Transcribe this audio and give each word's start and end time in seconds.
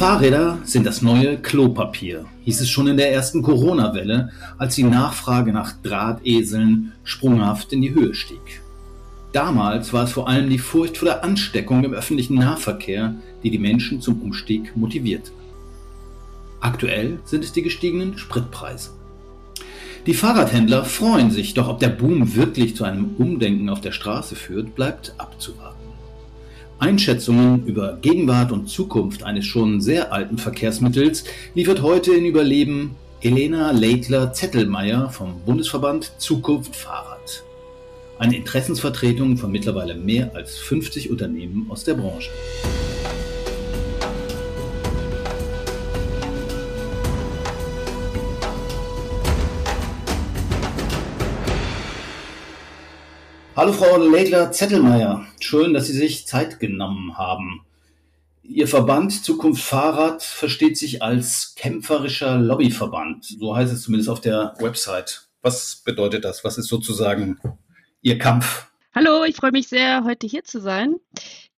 Fahrräder 0.00 0.58
sind 0.64 0.86
das 0.86 1.02
neue 1.02 1.36
Klopapier, 1.36 2.24
hieß 2.44 2.62
es 2.62 2.70
schon 2.70 2.86
in 2.86 2.96
der 2.96 3.12
ersten 3.12 3.42
Corona-Welle, 3.42 4.30
als 4.56 4.74
die 4.74 4.82
Nachfrage 4.82 5.52
nach 5.52 5.74
Drahteseln 5.82 6.92
sprunghaft 7.04 7.72
in 7.74 7.82
die 7.82 7.94
Höhe 7.94 8.14
stieg. 8.14 8.62
Damals 9.32 9.92
war 9.92 10.04
es 10.04 10.12
vor 10.12 10.26
allem 10.26 10.48
die 10.48 10.58
Furcht 10.58 10.96
vor 10.96 11.06
der 11.06 11.22
Ansteckung 11.22 11.84
im 11.84 11.92
öffentlichen 11.92 12.36
Nahverkehr, 12.36 13.14
die 13.42 13.50
die 13.50 13.58
Menschen 13.58 14.00
zum 14.00 14.22
Umstieg 14.22 14.76
motivierte. 14.76 15.32
Aktuell 16.60 17.18
sind 17.24 17.44
es 17.44 17.52
die 17.52 17.62
gestiegenen 17.62 18.18
Spritpreise. 18.18 18.90
Die 20.06 20.14
Fahrradhändler 20.14 20.84
freuen 20.84 21.30
sich, 21.30 21.52
doch 21.52 21.68
ob 21.68 21.78
der 21.78 21.90
Boom 21.90 22.34
wirklich 22.34 22.74
zu 22.74 22.84
einem 22.84 23.16
Umdenken 23.18 23.68
auf 23.68 23.82
der 23.82 23.92
Straße 23.92 24.34
führt, 24.34 24.74
bleibt 24.74 25.14
abzuwarten. 25.18 25.79
Einschätzungen 26.80 27.66
über 27.66 27.98
Gegenwart 28.00 28.52
und 28.52 28.68
Zukunft 28.68 29.22
eines 29.22 29.44
schon 29.44 29.82
sehr 29.82 30.14
alten 30.14 30.38
Verkehrsmittels 30.38 31.24
liefert 31.54 31.82
heute 31.82 32.14
in 32.14 32.24
Überleben 32.24 32.96
Elena 33.20 33.70
Leitler-Zettelmeier 33.72 35.10
vom 35.10 35.40
Bundesverband 35.44 36.12
Zukunft 36.16 36.74
Fahrrad. 36.74 37.44
Eine 38.18 38.36
Interessensvertretung 38.36 39.36
von 39.36 39.52
mittlerweile 39.52 39.94
mehr 39.94 40.34
als 40.34 40.56
50 40.56 41.10
Unternehmen 41.10 41.66
aus 41.68 41.84
der 41.84 41.94
Branche. 41.94 42.30
Hallo 53.60 53.74
Frau 53.74 53.98
Legler-Zettelmeier, 53.98 55.26
schön, 55.38 55.74
dass 55.74 55.86
Sie 55.86 55.92
sich 55.92 56.26
Zeit 56.26 56.60
genommen 56.60 57.18
haben. 57.18 57.66
Ihr 58.42 58.66
Verband 58.66 59.12
Zukunft 59.22 59.62
Fahrrad 59.62 60.22
versteht 60.22 60.78
sich 60.78 61.02
als 61.02 61.54
kämpferischer 61.56 62.38
Lobbyverband. 62.38 63.26
So 63.26 63.54
heißt 63.54 63.70
es 63.70 63.82
zumindest 63.82 64.08
auf 64.08 64.22
der 64.22 64.54
Website. 64.60 65.28
Was 65.42 65.82
bedeutet 65.84 66.24
das? 66.24 66.42
Was 66.42 66.56
ist 66.56 66.68
sozusagen 66.68 67.38
Ihr 68.00 68.16
Kampf? 68.16 68.70
Hallo, 68.94 69.24
ich 69.24 69.36
freue 69.36 69.52
mich 69.52 69.68
sehr, 69.68 70.04
heute 70.04 70.26
hier 70.26 70.42
zu 70.42 70.58
sein. 70.58 70.96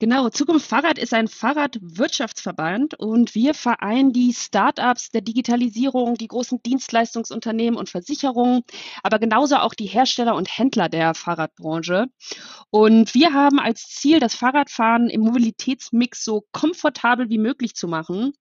Genau, 0.02 0.28
Zukunft 0.30 0.66
Fahrrad 0.66 0.98
ist 0.98 1.14
ein 1.14 1.28
Fahrradwirtschaftsverband 1.28 2.94
und 2.98 3.36
wir 3.36 3.54
vereinen 3.54 4.12
die 4.12 4.32
Startups 4.34 5.12
der 5.12 5.20
Digitalisierung, 5.20 6.16
die 6.16 6.26
großen 6.26 6.60
Dienstleistungsunternehmen 6.60 7.78
und 7.78 7.88
Versicherungen, 7.88 8.62
aber 9.04 9.20
genauso 9.20 9.58
auch 9.58 9.74
die 9.74 9.86
Hersteller 9.86 10.34
und 10.34 10.58
Händler 10.58 10.88
der 10.88 11.14
Fahrradbranche. 11.14 12.06
Und 12.70 13.14
wir 13.14 13.32
haben 13.32 13.60
als 13.60 13.90
Ziel, 13.90 14.18
das 14.18 14.34
Fahrradfahren 14.34 15.08
im 15.08 15.20
Mobilitätsmix 15.20 16.24
so 16.24 16.48
komfortabel 16.50 17.30
wie 17.30 17.38
möglich 17.38 17.76
zu 17.76 17.86
machen 17.86 18.32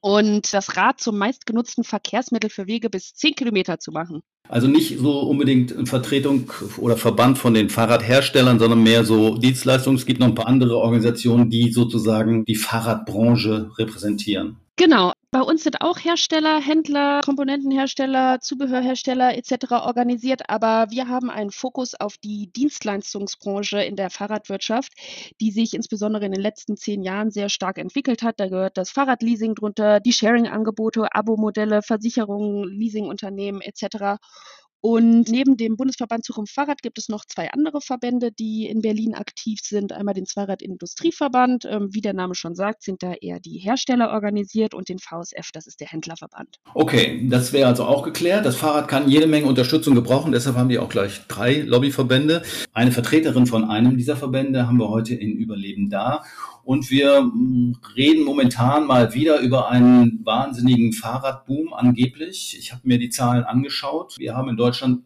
und 0.00 0.52
das 0.52 0.76
Rad 0.76 1.00
zum 1.00 1.18
meistgenutzten 1.18 1.84
Verkehrsmittel 1.84 2.50
für 2.50 2.66
Wege 2.66 2.90
bis 2.90 3.14
zehn 3.14 3.34
Kilometer 3.34 3.78
zu 3.78 3.92
machen. 3.92 4.22
Also 4.48 4.66
nicht 4.66 4.98
so 4.98 5.20
unbedingt 5.20 5.70
in 5.70 5.86
Vertretung 5.86 6.50
oder 6.78 6.96
Verband 6.96 7.38
von 7.38 7.54
den 7.54 7.70
Fahrradherstellern, 7.70 8.58
sondern 8.58 8.82
mehr 8.82 9.04
so 9.04 9.36
Dienstleistungen. 9.36 9.96
Es 9.96 10.06
gibt 10.06 10.18
noch 10.18 10.26
ein 10.26 10.34
paar 10.34 10.48
andere 10.48 10.76
Organisationen, 10.76 11.50
die 11.50 11.70
sozusagen 11.70 12.44
die 12.44 12.56
Fahrradbranche 12.56 13.70
repräsentieren. 13.78 14.56
Genau. 14.74 15.12
Bei 15.32 15.42
uns 15.42 15.62
sind 15.62 15.80
auch 15.80 16.00
Hersteller, 16.00 16.60
Händler, 16.60 17.20
Komponentenhersteller, 17.24 18.40
Zubehörhersteller 18.40 19.36
etc. 19.38 19.70
organisiert, 19.70 20.50
aber 20.50 20.90
wir 20.90 21.06
haben 21.06 21.30
einen 21.30 21.52
Fokus 21.52 21.94
auf 21.94 22.18
die 22.18 22.50
Dienstleistungsbranche 22.50 23.80
in 23.80 23.94
der 23.94 24.10
Fahrradwirtschaft, 24.10 24.92
die 25.40 25.52
sich 25.52 25.74
insbesondere 25.74 26.26
in 26.26 26.32
den 26.32 26.42
letzten 26.42 26.76
zehn 26.76 27.04
Jahren 27.04 27.30
sehr 27.30 27.48
stark 27.48 27.78
entwickelt 27.78 28.24
hat. 28.24 28.40
Da 28.40 28.48
gehört 28.48 28.76
das 28.76 28.90
Fahrradleasing 28.90 29.54
drunter, 29.54 30.00
die 30.00 30.12
Sharing-Angebote, 30.12 31.14
Abo-Modelle, 31.14 31.82
Versicherungen, 31.82 32.64
Leasingunternehmen 32.64 33.60
etc. 33.60 34.18
Und 34.82 35.28
neben 35.28 35.58
dem 35.58 35.76
Bundesverband 35.76 36.24
Zukunft 36.24 36.54
Fahrrad 36.54 36.80
gibt 36.80 36.96
es 36.96 37.10
noch 37.10 37.26
zwei 37.26 37.50
andere 37.50 37.82
Verbände, 37.82 38.32
die 38.32 38.66
in 38.66 38.80
Berlin 38.80 39.14
aktiv 39.14 39.60
sind. 39.62 39.92
Einmal 39.92 40.14
den 40.14 40.24
Fahrradindustrieverband, 40.24 41.66
ähm, 41.66 41.88
wie 41.92 42.00
der 42.00 42.14
Name 42.14 42.34
schon 42.34 42.54
sagt, 42.54 42.82
sind 42.82 43.02
da 43.02 43.12
eher 43.12 43.40
die 43.40 43.58
Hersteller 43.58 44.10
organisiert 44.10 44.72
und 44.72 44.88
den 44.88 44.98
VSF, 44.98 45.52
das 45.52 45.66
ist 45.66 45.80
der 45.80 45.88
Händlerverband. 45.88 46.60
Okay, 46.72 47.28
das 47.28 47.52
wäre 47.52 47.68
also 47.68 47.84
auch 47.84 48.02
geklärt. 48.02 48.46
Das 48.46 48.56
Fahrrad 48.56 48.88
kann 48.88 49.08
jede 49.10 49.26
Menge 49.26 49.46
Unterstützung 49.46 49.94
gebrauchen, 49.94 50.32
deshalb 50.32 50.56
haben 50.56 50.70
wir 50.70 50.82
auch 50.82 50.88
gleich 50.88 51.20
drei 51.28 51.60
Lobbyverbände. 51.60 52.42
Eine 52.72 52.92
Vertreterin 52.92 53.46
von 53.46 53.64
einem 53.64 53.98
dieser 53.98 54.16
Verbände 54.16 54.66
haben 54.66 54.78
wir 54.78 54.88
heute 54.88 55.14
in 55.14 55.32
Überleben 55.32 55.90
da. 55.90 56.22
Und 56.62 56.90
wir 56.90 57.22
mm, 57.22 57.76
reden 57.96 58.24
momentan 58.24 58.86
mal 58.86 59.14
wieder 59.14 59.40
über 59.40 59.70
einen 59.70 60.20
wahnsinnigen 60.24 60.92
Fahrradboom 60.92 61.72
angeblich. 61.72 62.56
Ich 62.58 62.72
habe 62.72 62.82
mir 62.84 62.98
die 62.98 63.10
Zahlen 63.10 63.44
angeschaut. 63.44 64.16
Wir 64.18 64.36
haben 64.36 64.48
in 64.48 64.56
Deutschland 64.56 64.69
Deutschland 64.70 65.02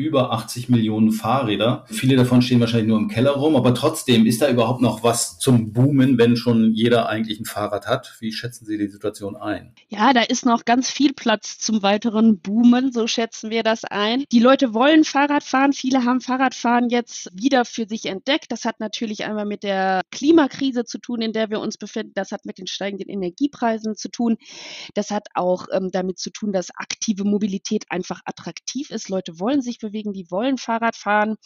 über 0.00 0.32
80 0.32 0.70
Millionen 0.70 1.12
Fahrräder. 1.12 1.84
Viele 1.88 2.16
davon 2.16 2.40
stehen 2.40 2.58
wahrscheinlich 2.58 2.88
nur 2.88 2.98
im 2.98 3.08
Keller 3.08 3.32
rum, 3.32 3.54
aber 3.54 3.74
trotzdem 3.74 4.24
ist 4.24 4.40
da 4.40 4.48
überhaupt 4.48 4.80
noch 4.80 5.02
was 5.02 5.38
zum 5.38 5.74
Boomen, 5.74 6.16
wenn 6.16 6.36
schon 6.36 6.72
jeder 6.72 7.10
eigentlich 7.10 7.38
ein 7.38 7.44
Fahrrad 7.44 7.86
hat. 7.86 8.16
Wie 8.18 8.32
schätzen 8.32 8.64
Sie 8.64 8.78
die 8.78 8.88
Situation 8.88 9.36
ein? 9.36 9.74
Ja, 9.88 10.14
da 10.14 10.22
ist 10.22 10.46
noch 10.46 10.64
ganz 10.64 10.90
viel 10.90 11.12
Platz 11.12 11.58
zum 11.58 11.82
weiteren 11.82 12.40
Boomen, 12.40 12.92
so 12.92 13.06
schätzen 13.06 13.50
wir 13.50 13.62
das 13.62 13.84
ein. 13.84 14.24
Die 14.32 14.40
Leute 14.40 14.72
wollen 14.72 15.04
Fahrrad 15.04 15.44
fahren, 15.44 15.74
viele 15.74 16.04
haben 16.06 16.22
Fahrradfahren 16.22 16.88
jetzt 16.88 17.28
wieder 17.34 17.66
für 17.66 17.86
sich 17.86 18.06
entdeckt. 18.06 18.46
Das 18.48 18.64
hat 18.64 18.80
natürlich 18.80 19.24
einmal 19.26 19.44
mit 19.44 19.62
der 19.62 20.00
Klimakrise 20.10 20.86
zu 20.86 20.98
tun, 20.98 21.20
in 21.20 21.34
der 21.34 21.50
wir 21.50 21.60
uns 21.60 21.76
befinden. 21.76 22.12
Das 22.14 22.32
hat 22.32 22.46
mit 22.46 22.56
den 22.56 22.66
steigenden 22.66 23.10
Energiepreisen 23.10 23.96
zu 23.96 24.08
tun. 24.08 24.38
Das 24.94 25.10
hat 25.10 25.28
auch 25.34 25.66
ähm, 25.72 25.90
damit 25.92 26.18
zu 26.18 26.30
tun, 26.30 26.52
dass 26.52 26.70
aktive 26.74 27.24
Mobilität 27.24 27.84
einfach 27.90 28.22
attraktiv 28.24 28.90
ist. 28.90 29.10
Leute 29.10 29.38
wollen 29.38 29.60
sich 29.60 29.78
bewegen 29.78 29.89
bewegen, 29.90 30.12
die 30.12 30.30
wollen 30.30 30.58
Fahrrad 30.58 30.96
fahren 30.96 31.36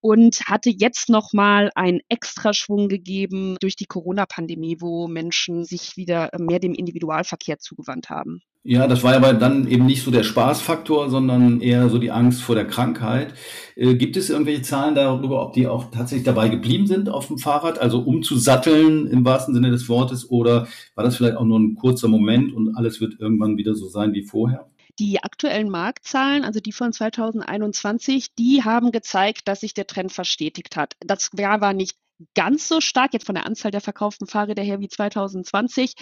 und 0.00 0.40
hatte 0.46 0.70
jetzt 0.70 1.08
nochmal 1.08 1.70
einen 1.74 2.00
Extraschwung 2.08 2.88
gegeben 2.88 3.56
durch 3.60 3.76
die 3.76 3.86
Corona-Pandemie, 3.86 4.76
wo 4.80 5.08
Menschen 5.08 5.64
sich 5.64 5.96
wieder 5.96 6.30
mehr 6.38 6.58
dem 6.58 6.74
Individualverkehr 6.74 7.58
zugewandt 7.58 8.10
haben. 8.10 8.40
Ja, 8.66 8.86
das 8.86 9.04
war 9.04 9.14
aber 9.14 9.34
dann 9.34 9.68
eben 9.68 9.84
nicht 9.84 10.02
so 10.02 10.10
der 10.10 10.22
Spaßfaktor, 10.22 11.10
sondern 11.10 11.60
eher 11.60 11.90
so 11.90 11.98
die 11.98 12.10
Angst 12.10 12.40
vor 12.40 12.54
der 12.54 12.66
Krankheit. 12.66 13.34
Äh, 13.76 13.94
gibt 13.94 14.16
es 14.16 14.30
irgendwelche 14.30 14.62
Zahlen 14.62 14.94
darüber, 14.94 15.42
ob 15.42 15.52
die 15.52 15.66
auch 15.66 15.90
tatsächlich 15.90 16.24
dabei 16.24 16.48
geblieben 16.48 16.86
sind 16.86 17.10
auf 17.10 17.26
dem 17.26 17.36
Fahrrad, 17.36 17.78
also 17.78 18.00
umzusatteln 18.00 19.06
im 19.06 19.22
wahrsten 19.22 19.54
Sinne 19.54 19.70
des 19.70 19.86
Wortes, 19.90 20.30
oder 20.30 20.66
war 20.94 21.04
das 21.04 21.16
vielleicht 21.16 21.36
auch 21.36 21.44
nur 21.44 21.60
ein 21.60 21.74
kurzer 21.74 22.08
Moment 22.08 22.54
und 22.54 22.74
alles 22.74 23.02
wird 23.02 23.20
irgendwann 23.20 23.58
wieder 23.58 23.74
so 23.74 23.86
sein 23.86 24.14
wie 24.14 24.24
vorher? 24.24 24.66
Die 24.98 25.22
aktuellen 25.22 25.70
Marktzahlen, 25.70 26.44
also 26.44 26.60
die 26.60 26.72
von 26.72 26.92
2021, 26.92 28.34
die 28.38 28.62
haben 28.62 28.92
gezeigt, 28.92 29.48
dass 29.48 29.60
sich 29.60 29.74
der 29.74 29.86
Trend 29.86 30.12
verstetigt 30.12 30.76
hat. 30.76 30.94
Das 31.00 31.30
Jahr 31.36 31.60
war 31.60 31.72
nicht 31.72 31.96
ganz 32.34 32.68
so 32.68 32.80
stark, 32.80 33.12
jetzt 33.12 33.26
von 33.26 33.34
der 33.34 33.46
Anzahl 33.46 33.70
der 33.70 33.80
verkauften 33.80 34.26
Fahrräder 34.26 34.62
her 34.62 34.80
wie 34.80 34.88
2020, 34.88 35.94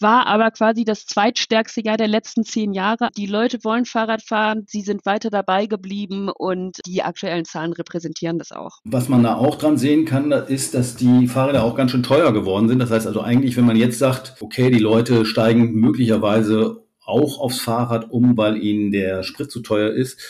war 0.00 0.26
aber 0.26 0.50
quasi 0.50 0.84
das 0.84 1.06
zweitstärkste 1.06 1.84
Jahr 1.84 1.96
der 1.96 2.08
letzten 2.08 2.44
zehn 2.44 2.72
Jahre. 2.72 3.10
Die 3.16 3.26
Leute 3.26 3.62
wollen 3.64 3.84
Fahrrad 3.84 4.22
fahren, 4.22 4.64
sie 4.66 4.80
sind 4.80 5.04
weiter 5.06 5.30
dabei 5.30 5.66
geblieben 5.66 6.30
und 6.30 6.78
die 6.86 7.02
aktuellen 7.02 7.44
Zahlen 7.44 7.72
repräsentieren 7.72 8.38
das 8.38 8.52
auch. 8.52 8.78
Was 8.84 9.08
man 9.08 9.22
da 9.22 9.36
auch 9.36 9.56
dran 9.56 9.76
sehen 9.76 10.04
kann, 10.04 10.32
ist, 10.32 10.74
dass 10.74 10.96
die 10.96 11.28
Fahrräder 11.28 11.64
auch 11.64 11.74
ganz 11.74 11.90
schön 11.90 12.02
teuer 12.02 12.32
geworden 12.32 12.68
sind. 12.68 12.78
Das 12.78 12.90
heißt 12.90 13.06
also 13.06 13.20
eigentlich, 13.20 13.56
wenn 13.56 13.66
man 13.66 13.76
jetzt 13.76 13.98
sagt, 13.98 14.36
okay, 14.40 14.70
die 14.70 14.78
Leute 14.78 15.26
steigen 15.26 15.74
möglicherweise 15.74 16.87
auch 17.08 17.40
aufs 17.40 17.60
Fahrrad 17.60 18.10
um, 18.10 18.36
weil 18.36 18.62
ihnen 18.62 18.92
der 18.92 19.22
Sprit 19.22 19.50
zu 19.50 19.60
teuer 19.60 19.90
ist. 19.90 20.20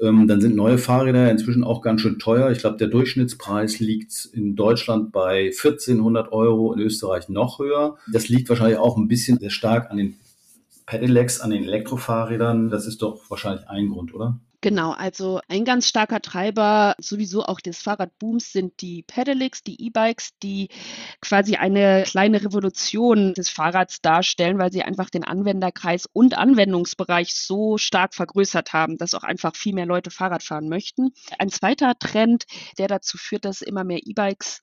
Ähm, 0.00 0.26
dann 0.28 0.40
sind 0.40 0.56
neue 0.56 0.78
Fahrräder 0.78 1.30
inzwischen 1.30 1.64
auch 1.64 1.82
ganz 1.82 2.00
schön 2.00 2.18
teuer. 2.18 2.50
Ich 2.50 2.58
glaube, 2.58 2.76
der 2.76 2.88
Durchschnittspreis 2.88 3.80
liegt 3.80 4.28
in 4.32 4.54
Deutschland 4.54 5.12
bei 5.12 5.46
1400 5.46 6.32
Euro, 6.32 6.72
in 6.72 6.80
Österreich 6.80 7.28
noch 7.28 7.58
höher. 7.58 7.96
Das 8.12 8.28
liegt 8.28 8.48
wahrscheinlich 8.48 8.78
auch 8.78 8.96
ein 8.96 9.08
bisschen 9.08 9.38
sehr 9.38 9.50
stark 9.50 9.90
an 9.90 9.96
den 9.96 10.16
Pedelecs, 10.86 11.40
an 11.40 11.50
den 11.50 11.64
Elektrofahrrädern. 11.64 12.70
Das 12.70 12.86
ist 12.86 13.02
doch 13.02 13.28
wahrscheinlich 13.28 13.68
ein 13.68 13.90
Grund, 13.90 14.14
oder? 14.14 14.38
Genau, 14.60 14.90
also 14.90 15.40
ein 15.46 15.64
ganz 15.64 15.86
starker 15.88 16.20
Treiber 16.20 16.96
sowieso 16.98 17.44
auch 17.44 17.60
des 17.60 17.78
Fahrradbooms 17.80 18.50
sind 18.50 18.80
die 18.80 19.04
Pedelecs, 19.04 19.62
die 19.62 19.80
E-Bikes, 19.86 20.30
die 20.42 20.68
quasi 21.20 21.54
eine 21.54 22.02
kleine 22.04 22.42
Revolution 22.42 23.34
des 23.34 23.50
Fahrrads 23.50 24.00
darstellen, 24.02 24.58
weil 24.58 24.72
sie 24.72 24.82
einfach 24.82 25.10
den 25.10 25.22
Anwenderkreis 25.22 26.06
und 26.12 26.36
Anwendungsbereich 26.36 27.36
so 27.36 27.78
stark 27.78 28.16
vergrößert 28.16 28.72
haben, 28.72 28.98
dass 28.98 29.14
auch 29.14 29.22
einfach 29.22 29.54
viel 29.54 29.74
mehr 29.74 29.86
Leute 29.86 30.10
Fahrrad 30.10 30.42
fahren 30.42 30.68
möchten. 30.68 31.10
Ein 31.38 31.50
zweiter 31.50 31.96
Trend, 31.96 32.44
der 32.78 32.88
dazu 32.88 33.16
führt, 33.16 33.44
dass 33.44 33.62
immer 33.62 33.84
mehr 33.84 34.00
E-Bikes 34.04 34.62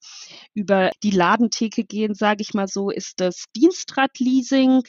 über 0.53 0.91
die 1.03 1.11
Ladentheke 1.11 1.85
gehen, 1.85 2.15
sage 2.15 2.41
ich 2.41 2.53
mal 2.53 2.67
so, 2.67 2.89
ist 2.89 3.21
das 3.21 3.45
Dienstradleasing, 3.55 4.83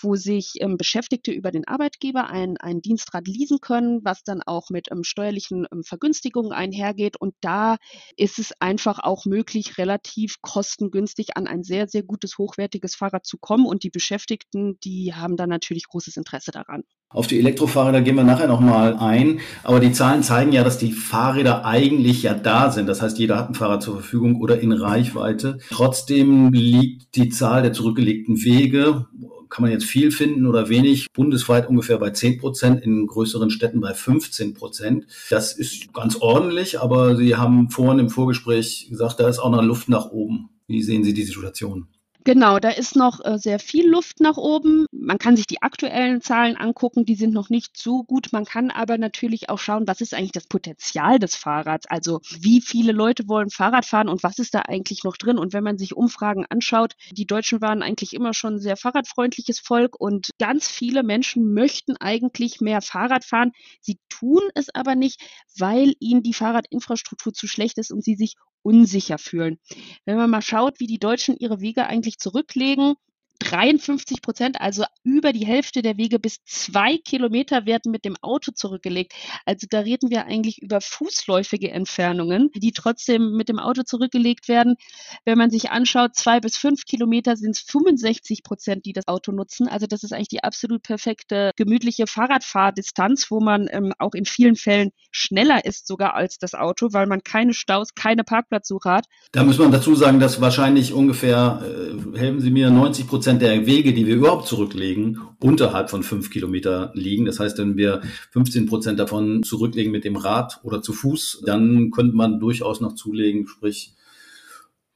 wo 0.00 0.16
sich 0.16 0.54
ähm, 0.60 0.76
Beschäftigte 0.76 1.30
über 1.30 1.52
den 1.52 1.68
Arbeitgeber 1.68 2.28
ein, 2.28 2.56
ein 2.56 2.82
Dienstrad 2.82 3.28
leasen 3.28 3.60
können, 3.60 4.04
was 4.04 4.24
dann 4.24 4.42
auch 4.48 4.70
mit 4.70 4.88
ähm, 4.90 5.04
steuerlichen 5.04 5.66
ähm, 5.72 5.82
Vergünstigungen 5.84 6.52
einhergeht. 6.52 7.16
Und 7.20 7.34
da 7.40 7.76
ist 8.16 8.38
es 8.38 8.52
einfach 8.60 8.98
auch 8.98 9.26
möglich, 9.26 9.78
relativ 9.78 10.36
kostengünstig 10.40 11.36
an 11.36 11.46
ein 11.46 11.62
sehr, 11.62 11.88
sehr 11.88 12.02
gutes, 12.02 12.38
hochwertiges 12.38 12.94
Fahrrad 12.94 13.26
zu 13.26 13.38
kommen. 13.38 13.66
Und 13.66 13.82
die 13.82 13.90
Beschäftigten, 13.90 14.78
die 14.82 15.14
haben 15.14 15.36
da 15.36 15.46
natürlich 15.46 15.84
großes 15.88 16.16
Interesse 16.16 16.50
daran. 16.50 16.82
Auf 17.10 17.26
die 17.26 17.38
Elektrofahrräder 17.38 18.02
gehen 18.02 18.16
wir 18.16 18.24
nachher 18.24 18.48
nochmal 18.48 18.94
ein. 18.98 19.40
Aber 19.64 19.80
die 19.80 19.92
Zahlen 19.92 20.22
zeigen 20.22 20.52
ja, 20.52 20.62
dass 20.62 20.76
die 20.76 20.92
Fahrräder 20.92 21.64
eigentlich 21.64 22.22
ja 22.22 22.34
da 22.34 22.70
sind. 22.70 22.86
Das 22.86 23.00
heißt, 23.00 23.18
jeder 23.18 23.38
hat 23.38 23.48
ein 23.48 23.54
Fahrrad 23.54 23.82
zur 23.82 23.94
Verfügung 23.94 24.42
oder 24.42 24.60
in 24.60 24.72
Reichweite. 24.72 25.58
Trotzdem 25.70 26.52
liegt 26.52 27.16
die 27.16 27.30
Zahl 27.30 27.62
der 27.62 27.72
zurückgelegten 27.72 28.42
Wege, 28.44 29.06
kann 29.50 29.62
man 29.62 29.70
jetzt 29.70 29.84
viel 29.84 30.10
finden 30.10 30.46
oder 30.46 30.68
wenig, 30.68 31.06
bundesweit 31.12 31.68
ungefähr 31.68 31.98
bei 31.98 32.10
10 32.10 32.38
Prozent, 32.38 32.82
in 32.82 33.06
größeren 33.06 33.50
Städten 33.50 33.80
bei 33.80 33.94
15 33.94 34.54
Prozent. 34.54 35.06
Das 35.30 35.52
ist 35.52 35.92
ganz 35.92 36.16
ordentlich, 36.16 36.80
aber 36.80 37.16
Sie 37.16 37.36
haben 37.36 37.70
vorhin 37.70 37.98
im 37.98 38.10
Vorgespräch 38.10 38.88
gesagt, 38.90 39.20
da 39.20 39.28
ist 39.28 39.38
auch 39.38 39.50
noch 39.50 39.62
Luft 39.62 39.88
nach 39.88 40.10
oben. 40.10 40.50
Wie 40.66 40.82
sehen 40.82 41.04
Sie 41.04 41.14
die 41.14 41.24
Situation? 41.24 41.88
Genau, 42.28 42.58
da 42.58 42.68
ist 42.68 42.94
noch 42.94 43.24
äh, 43.24 43.38
sehr 43.38 43.58
viel 43.58 43.88
Luft 43.88 44.20
nach 44.20 44.36
oben. 44.36 44.84
Man 44.92 45.16
kann 45.16 45.34
sich 45.34 45.46
die 45.46 45.62
aktuellen 45.62 46.20
Zahlen 46.20 46.58
angucken, 46.58 47.06
die 47.06 47.14
sind 47.14 47.32
noch 47.32 47.48
nicht 47.48 47.78
so 47.78 48.04
gut. 48.04 48.34
Man 48.34 48.44
kann 48.44 48.70
aber 48.70 48.98
natürlich 48.98 49.48
auch 49.48 49.58
schauen, 49.58 49.86
was 49.86 50.02
ist 50.02 50.12
eigentlich 50.12 50.32
das 50.32 50.46
Potenzial 50.46 51.18
des 51.18 51.36
Fahrrads? 51.36 51.86
Also 51.88 52.20
wie 52.38 52.60
viele 52.60 52.92
Leute 52.92 53.28
wollen 53.28 53.48
Fahrrad 53.48 53.86
fahren 53.86 54.10
und 54.10 54.22
was 54.22 54.38
ist 54.38 54.54
da 54.54 54.60
eigentlich 54.60 55.04
noch 55.04 55.16
drin? 55.16 55.38
Und 55.38 55.54
wenn 55.54 55.64
man 55.64 55.78
sich 55.78 55.96
Umfragen 55.96 56.44
anschaut, 56.50 56.96
die 57.12 57.24
Deutschen 57.24 57.62
waren 57.62 57.82
eigentlich 57.82 58.12
immer 58.12 58.34
schon 58.34 58.56
ein 58.56 58.60
sehr 58.60 58.76
fahrradfreundliches 58.76 59.58
Volk 59.60 59.98
und 59.98 60.28
ganz 60.38 60.68
viele 60.68 61.04
Menschen 61.04 61.54
möchten 61.54 61.96
eigentlich 61.96 62.60
mehr 62.60 62.82
Fahrrad 62.82 63.24
fahren. 63.24 63.52
Sie 63.80 63.96
tun 64.10 64.42
es 64.54 64.68
aber 64.74 64.96
nicht, 64.96 65.18
weil 65.56 65.94
ihnen 65.98 66.22
die 66.22 66.34
Fahrradinfrastruktur 66.34 67.32
zu 67.32 67.46
schlecht 67.46 67.78
ist 67.78 67.90
und 67.90 68.04
sie 68.04 68.16
sich 68.16 68.34
unsicher 68.62 69.18
fühlen. 69.18 69.58
Wenn 70.04 70.16
man 70.16 70.30
mal 70.30 70.42
schaut, 70.42 70.80
wie 70.80 70.86
die 70.86 70.98
Deutschen 70.98 71.36
ihre 71.36 71.60
Wege 71.60 71.86
eigentlich 71.86 72.18
zurücklegen, 72.18 72.94
53 73.38 74.20
Prozent, 74.22 74.60
also 74.60 74.84
über 75.04 75.32
die 75.32 75.46
Hälfte 75.46 75.82
der 75.82 75.96
Wege 75.96 76.18
bis 76.18 76.42
zwei 76.44 76.98
Kilometer 76.98 77.66
werden 77.66 77.92
mit 77.92 78.04
dem 78.04 78.16
Auto 78.20 78.52
zurückgelegt. 78.52 79.14
Also 79.46 79.66
da 79.70 79.80
reden 79.80 80.10
wir 80.10 80.26
eigentlich 80.26 80.60
über 80.60 80.80
fußläufige 80.80 81.70
Entfernungen, 81.70 82.50
die 82.54 82.72
trotzdem 82.72 83.36
mit 83.36 83.48
dem 83.48 83.58
Auto 83.58 83.82
zurückgelegt 83.82 84.48
werden. 84.48 84.76
Wenn 85.24 85.38
man 85.38 85.50
sich 85.50 85.70
anschaut, 85.70 86.14
zwei 86.14 86.40
bis 86.40 86.56
fünf 86.56 86.84
Kilometer 86.84 87.36
sind 87.36 87.52
es 87.52 87.60
65 87.60 88.42
Prozent, 88.42 88.84
die 88.86 88.92
das 88.92 89.08
Auto 89.08 89.32
nutzen. 89.32 89.68
Also 89.68 89.86
das 89.86 90.02
ist 90.02 90.12
eigentlich 90.12 90.28
die 90.28 90.44
absolut 90.44 90.82
perfekte, 90.82 91.52
gemütliche 91.56 92.06
Fahrradfahrdistanz, 92.06 93.30
wo 93.30 93.40
man 93.40 93.68
ähm, 93.70 93.92
auch 93.98 94.14
in 94.14 94.24
vielen 94.24 94.56
Fällen 94.56 94.90
schneller 95.10 95.64
ist 95.64 95.86
sogar 95.86 96.14
als 96.14 96.38
das 96.38 96.54
Auto, 96.54 96.92
weil 96.92 97.06
man 97.06 97.22
keine 97.22 97.54
Staus, 97.54 97.94
keine 97.94 98.24
Parkplatzsuche 98.24 98.90
hat. 98.90 99.06
Da 99.32 99.44
muss 99.44 99.58
man 99.58 99.72
dazu 99.72 99.94
sagen, 99.94 100.20
dass 100.20 100.40
wahrscheinlich 100.40 100.92
ungefähr, 100.92 101.62
äh, 101.64 102.18
helfen 102.18 102.40
Sie 102.40 102.50
mir, 102.50 102.70
90 102.70 103.06
Prozent 103.06 103.27
Prozent 103.28 103.42
der 103.42 103.66
Wege, 103.66 103.92
die 103.92 104.06
wir 104.06 104.16
überhaupt 104.16 104.48
zurücklegen, 104.48 105.20
unterhalb 105.38 105.90
von 105.90 106.02
fünf 106.02 106.30
Kilometer 106.30 106.92
liegen. 106.94 107.26
Das 107.26 107.38
heißt, 107.38 107.58
wenn 107.58 107.76
wir 107.76 108.00
15 108.30 108.64
Prozent 108.64 108.98
davon 108.98 109.42
zurücklegen 109.42 109.92
mit 109.92 110.04
dem 110.06 110.16
Rad 110.16 110.60
oder 110.62 110.80
zu 110.80 110.94
Fuß, 110.94 111.42
dann 111.44 111.90
könnte 111.90 112.16
man 112.16 112.40
durchaus 112.40 112.80
noch 112.80 112.94
zulegen, 112.94 113.46
sprich 113.46 113.92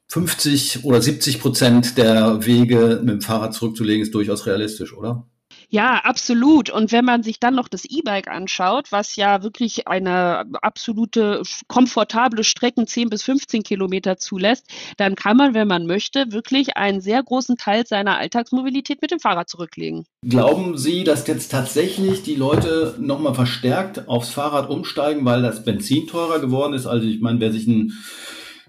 50 0.09 0.83
oder 0.85 1.03
70 1.03 1.41
Prozent 1.41 1.99
der 1.99 2.47
Wege 2.47 3.01
mit 3.03 3.17
dem 3.17 3.21
Fahrrad 3.21 3.53
zurückzulegen, 3.53 4.01
ist 4.01 4.15
durchaus 4.15 4.47
realistisch, 4.47 4.97
oder? 4.97 5.27
Ja, 5.73 6.03
absolut. 6.05 6.69
Und 6.69 6.93
wenn 6.93 7.07
man 7.07 7.23
sich 7.23 7.41
dann 7.41 7.55
noch 7.55 7.67
das 7.67 7.87
E-Bike 7.87 8.29
anschaut, 8.29 8.93
was 8.93 9.17
ja 9.17 9.43
wirklich 9.43 9.89
eine 9.89 10.45
absolute 10.61 11.41
komfortable 11.67 12.45
Strecken 12.45 12.87
10 12.87 13.09
bis 13.09 13.23
15 13.23 13.63
Kilometer 13.63 14.19
zulässt, 14.19 14.67
dann 14.99 15.15
kann 15.15 15.39
man, 15.39 15.55
wenn 15.55 15.67
man 15.67 15.87
möchte, 15.87 16.31
wirklich 16.31 16.77
einen 16.77 17.01
sehr 17.01 17.23
großen 17.23 17.57
Teil 17.57 17.87
seiner 17.87 18.19
Alltagsmobilität 18.19 19.01
mit 19.01 19.13
dem 19.13 19.19
Fahrrad 19.19 19.49
zurücklegen. 19.49 20.05
Glauben 20.29 20.77
Sie, 20.77 21.05
dass 21.05 21.27
jetzt 21.27 21.51
tatsächlich 21.51 22.23
die 22.23 22.35
Leute 22.35 22.95
nochmal 23.01 23.35
verstärkt 23.35 24.09
aufs 24.09 24.29
Fahrrad 24.29 24.69
umsteigen, 24.69 25.25
weil 25.25 25.41
das 25.41 25.65
Benzin 25.65 26.07
teurer 26.07 26.39
geworden 26.39 26.75
ist? 26.75 26.85
Also 26.85 27.07
ich 27.07 27.23
meine, 27.23 27.41
wer 27.41 27.51
sich 27.51 27.67
ein 27.67 27.95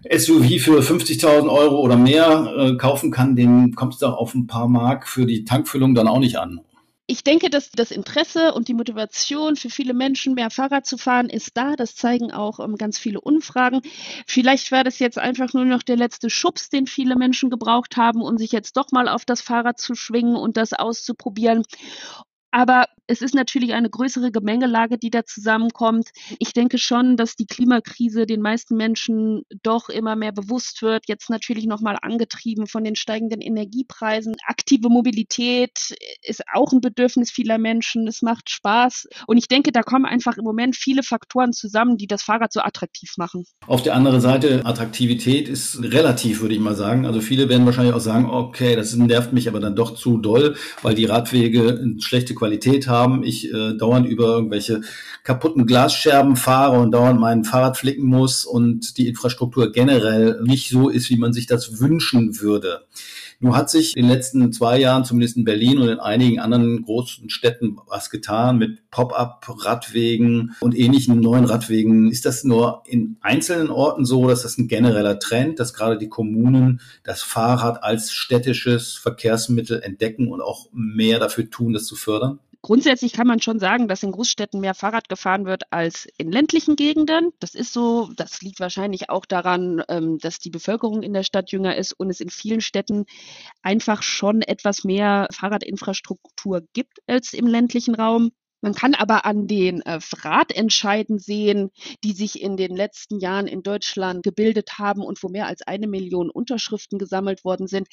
SUV 0.10 0.62
für 0.62 0.80
50.000 0.80 1.52
Euro 1.52 1.82
oder 1.82 1.98
mehr 1.98 2.54
äh, 2.58 2.78
kaufen 2.78 3.12
kann, 3.12 3.36
dem 3.36 3.76
kommt 3.76 3.96
es 3.96 4.00
doch 4.00 4.16
auf 4.16 4.34
ein 4.36 4.48
paar 4.48 4.70
Mark 4.70 5.06
für 5.06 5.26
die 5.26 5.44
Tankfüllung 5.44 5.96
dann 5.96 6.08
auch 6.08 6.20
nicht 6.20 6.38
an 6.38 6.62
ich 7.13 7.24
denke, 7.24 7.51
dass 7.51 7.69
das 7.69 7.92
Interesse 7.92 8.56
und 8.56 8.68
die 8.68 8.74
Motivation 8.74 9.56
für 9.56 9.69
viele 9.69 9.94
Menschen, 9.94 10.33
mehr 10.33 10.50
Fahrrad 10.50 10.88
zu 10.88 10.98
fahren, 10.98 11.30
ist 11.30 11.56
da. 11.56 11.75
Das 11.75 11.95
zeigen 11.95 12.31
auch 12.31 12.60
ähm, 12.60 12.75
ganz 12.75 12.98
viele 12.98 13.21
Umfragen. 13.21 13.81
Vielleicht 14.25 14.71
war 14.71 14.83
das 14.83 14.98
jetzt 14.98 15.19
einfach 15.19 15.54
nur 15.54 15.63
noch 15.63 15.83
der 15.83 15.95
letzte 15.95 16.31
Schubs, 16.31 16.69
den 16.71 16.88
viele 16.88 17.15
Menschen 17.15 17.51
gebraucht 17.51 17.98
haben, 17.98 18.24
um 18.24 18.39
sich 18.39 18.51
jetzt 18.51 18.77
doch 18.77 18.92
mal 18.92 19.07
auf 19.07 19.25
das 19.25 19.42
Fahrrad 19.42 19.80
zu 19.80 19.94
schwingen 19.94 20.36
und 20.36 20.57
das 20.57 20.74
auszuprobieren. 20.74 21.62
Aber 22.54 22.86
es 23.08 23.22
ist 23.24 23.34
natürlich 23.34 23.74
eine 23.74 23.90
größere 23.90 24.32
Gemengelage, 24.32 25.00
die 25.00 25.10
da 25.10 25.26
zusammenkommt. 25.26 26.10
Ich 26.38 26.54
denke 26.54 26.78
schon, 26.78 27.18
dass 27.18 27.36
die 27.36 27.48
Klimakrise 27.48 28.28
den 28.28 28.42
meisten 28.42 28.78
Menschen 28.78 29.42
doch 29.64 29.90
immer 29.90 30.16
mehr 30.16 30.32
bewusst 30.32 30.84
wird. 30.84 31.06
Jetzt 31.08 31.32
natürlich 31.32 31.66
nochmal 31.66 31.98
angetrieben 32.02 32.68
von 32.68 32.84
den 32.84 32.96
steigenden 32.96 33.42
Energiepreisen. 33.42 34.36
Aktive 34.46 34.90
Mobilität 34.90 35.96
ist 36.22 36.44
auch 36.54 36.72
ein 36.72 36.80
Bedürfnis 36.80 37.32
vieler 37.32 37.58
Menschen. 37.58 38.08
Es 38.08 38.22
macht 38.22 38.52
Spaß. 38.52 39.08
Und 39.26 39.38
ich 39.38 39.48
denke, 39.48 39.72
da 39.72 39.82
kommen 39.82 40.06
einfach 40.06 40.38
im 40.38 40.44
Moment 40.44 40.76
viele 40.76 41.02
Faktoren 41.02 41.54
zusammen, 41.54 41.98
die 41.98 42.08
das 42.08 42.22
Fahrrad 42.22 42.54
so 42.54 42.62
attraktiv 42.62 43.16
machen. 43.18 43.46
Auf 43.66 43.82
der 43.82 43.96
anderen 43.96 44.22
Seite, 44.22 44.62
Attraktivität 44.64 45.50
ist 45.50 45.82
relativ, 45.82 46.42
würde 46.42 46.54
ich 46.54 46.62
mal 46.62 46.76
sagen. 46.76 47.08
Also 47.08 47.20
viele 47.20 47.50
werden 47.50 47.66
wahrscheinlich 47.66 47.96
auch 47.96 48.00
sagen, 48.00 48.30
okay, 48.30 48.76
das 48.76 48.94
nervt 48.96 49.34
mich 49.34 49.50
aber 49.50 49.60
dann 49.60 49.76
doch 49.76 49.96
zu 49.96 50.20
doll, 50.20 50.56
weil 50.84 50.94
die 50.94 51.06
Radwege 51.06 51.96
schlechte 52.00 52.34
Qualität 52.34 52.43
haben, 52.88 53.24
ich 53.24 53.51
äh, 53.54 53.75
dauernd 53.78 54.07
über 54.07 54.25
irgendwelche 54.25 54.81
kaputten 55.24 55.66
Glasscherben 55.66 56.36
fahre 56.36 56.80
und 56.80 56.92
dauernd 56.92 57.19
mein 57.19 57.44
Fahrrad 57.44 57.78
flicken 57.78 58.06
muss 58.06 58.45
und 58.45 58.98
die 58.98 59.07
Infrastruktur 59.07 59.72
generell 59.72 60.42
nicht 60.44 60.69
so 60.69 60.90
ist, 60.90 61.10
wie 61.10 61.18
man 61.18 61.34
sich 61.34 61.48
das 61.48 61.80
wünschen 61.80 62.40
würde. 62.42 62.81
Nun 63.44 63.57
hat 63.57 63.69
sich 63.69 63.98
in 63.98 64.04
den 64.04 64.12
letzten 64.12 64.54
zwei 64.54 64.80
Jahren, 64.80 65.04
zumindest 65.04 65.36
in 65.36 65.44
Berlin 65.44 65.80
und 65.80 65.90
in 65.90 66.00
einigen 66.00 66.40
anderen 66.40 66.81
großen 66.84 67.30
Städten, 67.30 67.78
was 67.88 68.10
getan 68.10 68.57
mit 68.57 68.89
Pop-up-Radwegen 68.89 70.56
und 70.62 70.78
ähnlichen 70.78 71.19
neuen 71.19 71.44
Radwegen. 71.44 72.10
Ist 72.10 72.25
das 72.25 72.46
nur 72.46 72.84
in 72.86 73.18
einzelnen 73.19 73.69
Orten 73.69 74.06
so, 74.06 74.30
dass 74.30 74.44
das 74.44 74.57
ein 74.57 74.69
genereller 74.69 75.19
Trend, 75.19 75.60
dass 75.60 75.74
gerade 75.74 75.98
die 75.98 76.07
Kommunen 76.07 76.80
das 77.04 77.22
Fahrrad 77.22 77.84
als 77.84 78.13
städtisches 78.13 78.94
Verkehrsmittel 78.94 79.81
entdecken 79.81 80.29
und 80.29 80.39
auch 80.39 80.70
mehr 80.72 81.20
dafür 81.20 81.50
tun, 81.50 81.74
das 81.74 81.84
zu 81.84 81.98
fördern? 81.98 82.33
Grundsätzlich 82.65 83.12
kann 83.12 83.27
man 83.27 83.41
schon 83.41 83.60
sagen, 83.60 83.89
dass 83.89 84.03
in 84.03 84.13
Großstädten 84.13 84.62
mehr 84.62 84.74
Fahrrad 84.74 85.10
gefahren 85.10 85.46
wird 85.46 85.63
als 85.72 86.08
in 86.17 86.32
ländlichen 86.32 86.77
Gegenden. 86.77 87.32
Das 87.41 87.55
ist 87.55 87.74
so. 87.74 88.10
Das 88.15 88.41
liegt 88.41 88.62
wahrscheinlich 88.62 89.10
auch 89.10 89.25
daran, 89.25 89.84
ähm, 89.89 90.17
dass 90.20 90.39
die 90.39 90.50
Bevölkerung 90.50 91.03
in 91.03 91.12
der 91.12 91.24
Stadt 91.24 91.51
jünger 91.51 91.75
ist 91.75 91.91
und 91.91 92.10
es 92.10 92.22
in 92.22 92.29
vielen 92.29 92.62
Städten 92.62 93.03
einfach 93.63 94.01
schon 94.01 94.41
etwas 94.41 94.86
mehr 94.86 95.27
Fahrradinfrastruktur 95.34 96.62
gibt 96.72 97.00
als 97.05 97.34
im 97.34 97.48
ländlichen 97.48 97.96
Raum. 97.96 98.32
Man 98.63 98.74
kann 98.74 98.96
aber 98.96 99.25
an 99.25 99.46
den 99.46 99.82
äh, 99.82 100.00
Ratentscheiden 100.22 101.20
sehen, 101.20 101.70
die 102.05 102.13
sich 102.13 102.41
in 102.41 102.55
den 102.55 102.74
letzten 102.74 103.20
Jahren 103.20 103.46
in 103.46 103.62
Deutschland 103.62 104.24
gebildet 104.24 104.79
haben 104.79 105.01
und 105.01 105.22
wo 105.22 105.27
mehr 105.27 105.48
als 105.48 105.63
eine 105.63 105.86
Million 105.86 106.29
Unterschriften 106.29 106.98
gesammelt 106.98 107.43
worden 107.43 107.67
sind. 107.67 107.89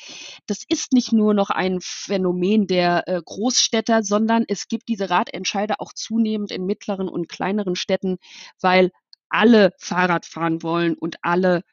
Das 0.47 0.63
ist 0.69 0.93
nicht 0.93 1.13
nur 1.13 1.35
noch 1.35 1.51
ein 1.51 1.81
Phänomen 1.83 2.69
der 2.69 3.09
äh, 3.09 3.21
Großstädter, 3.21 4.05
sondern 4.05 4.45
es 4.47 4.69
gibt 4.69 4.87
diese 4.89 5.11
Ratentscheide 5.11 5.81
auch 5.81 5.93
zunehmend 5.93 6.53
in 6.53 6.67
mittleren 6.67 7.09
und 7.09 7.29
kleineren 7.29 7.75
Städten, 7.75 8.19
weil 8.61 8.93
alle 9.29 9.73
Fahrrad 9.77 10.25
fahren 10.25 10.63
wollen 10.63 10.95
und 10.95 11.17
alle 11.23 11.65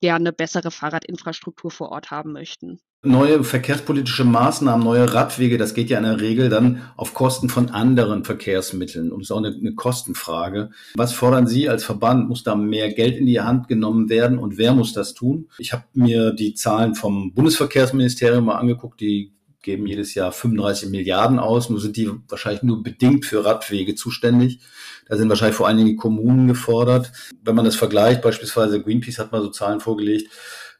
gerne 0.00 0.32
bessere 0.32 0.70
Fahrradinfrastruktur 0.70 1.70
vor 1.70 1.90
Ort 1.90 2.10
haben 2.10 2.32
möchten 2.32 2.80
neue 3.06 3.44
verkehrspolitische 3.44 4.24
Maßnahmen, 4.24 4.84
neue 4.84 5.12
Radwege, 5.12 5.58
das 5.58 5.74
geht 5.74 5.90
ja 5.90 5.98
in 5.98 6.04
der 6.04 6.20
Regel 6.20 6.48
dann 6.48 6.82
auf 6.96 7.14
Kosten 7.14 7.48
von 7.48 7.70
anderen 7.70 8.24
Verkehrsmitteln. 8.24 9.12
Und 9.12 9.20
es 9.20 9.28
ist 9.28 9.32
auch 9.32 9.38
eine, 9.38 9.54
eine, 9.54 9.74
Kostenfrage. 9.74 10.70
Was 10.94 11.12
fordern 11.12 11.46
Sie 11.46 11.68
als 11.68 11.84
Verband? 11.84 12.28
Muss 12.28 12.42
da 12.42 12.54
mehr 12.54 12.92
Geld 12.92 13.16
in 13.16 13.26
die 13.26 13.40
Hand 13.40 13.68
genommen 13.68 14.08
werden 14.08 14.38
und 14.38 14.58
wer 14.58 14.72
muss 14.72 14.92
das 14.92 15.14
tun? 15.14 15.48
Ich 15.58 15.72
habe 15.72 15.84
mir 15.94 16.32
die 16.32 16.54
Zahlen 16.54 16.94
vom 16.94 17.32
Bundesverkehrsministerium 17.32 18.44
mal 18.44 18.56
angeguckt, 18.56 19.00
die 19.00 19.32
geben 19.62 19.86
jedes 19.86 20.14
Jahr 20.14 20.32
35 20.32 20.90
Milliarden 20.90 21.38
aus. 21.38 21.68
Nur 21.68 21.80
sind 21.80 21.96
die 21.96 22.10
wahrscheinlich 22.28 22.62
nur 22.62 22.82
bedingt 22.82 23.26
für 23.26 23.44
Radwege 23.44 23.94
zuständig. 23.94 24.60
Da 25.08 25.16
sind 25.16 25.28
wahrscheinlich 25.28 25.56
vor 25.56 25.66
allen 25.66 25.76
Dingen 25.76 25.90
die 25.90 25.96
Kommunen 25.96 26.48
gefordert. 26.48 27.12
Wenn 27.42 27.54
man 27.54 27.64
das 27.64 27.76
vergleicht, 27.76 28.22
beispielsweise 28.22 28.80
Greenpeace 28.80 29.18
hat 29.18 29.32
mal 29.32 29.42
so 29.42 29.50
Zahlen 29.50 29.80
vorgelegt, 29.80 30.30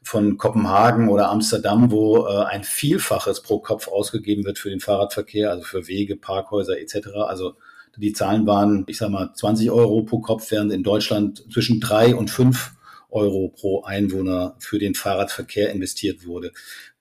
von 0.07 0.37
Kopenhagen 0.37 1.09
oder 1.09 1.29
Amsterdam, 1.29 1.91
wo 1.91 2.25
äh, 2.25 2.45
ein 2.45 2.63
Vielfaches 2.63 3.41
pro 3.41 3.59
Kopf 3.59 3.87
ausgegeben 3.87 4.45
wird 4.45 4.57
für 4.57 4.69
den 4.69 4.79
Fahrradverkehr, 4.79 5.51
also 5.51 5.63
für 5.63 5.87
Wege, 5.87 6.15
Parkhäuser 6.15 6.79
etc. 6.79 7.09
Also 7.27 7.55
Die 7.97 8.13
Zahlen 8.13 8.45
waren, 8.45 8.85
ich 8.87 8.97
sag 8.97 9.09
mal, 9.09 9.33
20 9.33 9.71
Euro 9.71 10.03
pro 10.03 10.19
Kopf, 10.19 10.51
während 10.51 10.71
in 10.71 10.83
Deutschland 10.83 11.43
zwischen 11.51 11.79
drei 11.79 12.15
und 12.15 12.29
fünf 12.29 12.75
Euro 13.09 13.49
pro 13.49 13.83
Einwohner 13.83 14.55
für 14.59 14.79
den 14.79 14.95
Fahrradverkehr 14.95 15.71
investiert 15.71 16.25
wurde. 16.25 16.51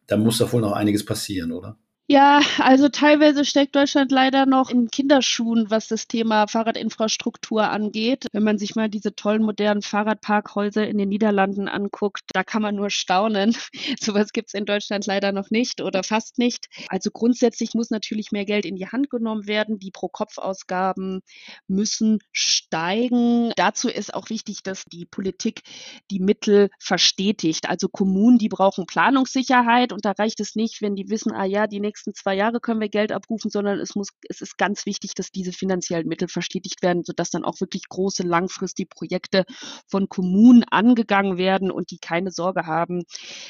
Da 0.07 0.17
muss 0.17 0.39
doch 0.39 0.53
wohl 0.53 0.61
noch 0.61 0.73
einiges 0.73 1.05
passieren, 1.05 1.53
oder? 1.53 1.77
Ja, 2.09 2.41
also 2.59 2.89
teilweise 2.89 3.45
steckt 3.45 3.75
Deutschland 3.75 4.13
leider 4.13 4.47
noch 4.47 4.71
in 4.71 4.89
Kinderschuhen, 4.93 5.71
was 5.71 5.89
das 5.89 6.07
Thema 6.07 6.47
Fahrradinfrastruktur 6.47 7.69
angeht. 7.69 8.27
Wenn 8.31 8.45
man 8.45 8.59
sich 8.59 8.77
mal 8.77 8.89
diese 8.89 9.17
tollen 9.17 9.43
modernen 9.43 9.83
Fahrradparkhäuser 9.83 10.87
in 10.87 10.99
den 10.99 11.09
Niederlanden 11.09 11.67
anguckt, 11.67 12.21
da 12.33 12.45
kann 12.45 12.63
man 12.63 12.77
nur 12.77 12.91
staunen. 12.91 13.57
Sowas 14.01 14.33
gibt's 14.33 14.55
in 14.55 14.67
Deutschland 14.67 15.07
leider 15.07 15.33
noch 15.33 15.51
nicht 15.51 15.81
oder 15.81 16.05
fast 16.05 16.39
nicht. 16.39 16.67
Also 16.91 17.11
grundsätzlich 17.11 17.75
muss 17.75 17.91
natürlich 17.91 18.31
mehr 18.31 18.45
Geld 18.45 18.67
in 18.67 18.77
die 18.77 18.87
Hand 18.87 19.11
genommen 19.11 19.49
werden. 19.49 19.81
Die 19.81 19.91
Pro-Kopf-Ausgaben 19.91 21.23
müssen 21.67 22.21
steigen. 22.31 23.51
Dazu 23.57 23.89
ist 23.89 24.15
auch 24.15 24.31
wichtig, 24.31 24.63
dass 24.63 24.85
die 24.85 25.07
Politik 25.07 25.63
die 26.11 26.21
Mittel 26.21 26.69
verstetigt. 26.79 27.69
Also 27.69 27.89
Kommunen, 27.89 28.39
die 28.39 28.49
brauchen 28.49 28.87
Planungssicherheit 28.87 29.93
und 29.93 30.05
da 30.05 30.13
reicht 30.13 30.39
es 30.39 30.55
nicht, 30.55 30.83
wenn 30.83 30.95
die 30.95 31.11
wissen, 31.11 31.33
ah 31.33 31.45
ja, 31.45 31.67
die 31.67 31.81
nächsten 31.81 31.96
nächsten 31.97 32.15
zwei 32.15 32.35
Jahre 32.35 32.61
können 32.61 32.81
wir 32.81 32.88
Geld 32.88 33.11
abrufen, 33.11 33.50
sondern 33.50 33.81
es 33.81 33.95
muss, 33.95 34.09
es 34.29 34.41
ist 34.43 34.59
ganz 34.59 34.87
wichtig, 34.87 35.15
dass 35.15 35.31
diese 35.31 35.53
finanziellen 35.53 36.07
Mittel 36.07 36.29
verstetigt 36.29 36.83
werden, 36.83 37.05
sodass 37.05 37.31
dann 37.31 37.45
auch 37.45 37.61
wirklich 37.61 37.88
große 37.88 38.23
langfristige 38.23 38.88
Projekte 38.88 39.45
von 39.88 40.09
Kommunen 40.09 40.65
angegangen 40.65 41.38
werden 41.38 41.71
und 41.71 41.91
die 41.91 41.99
keine 41.99 42.31
Sorge 42.31 42.67
haben, 42.67 43.05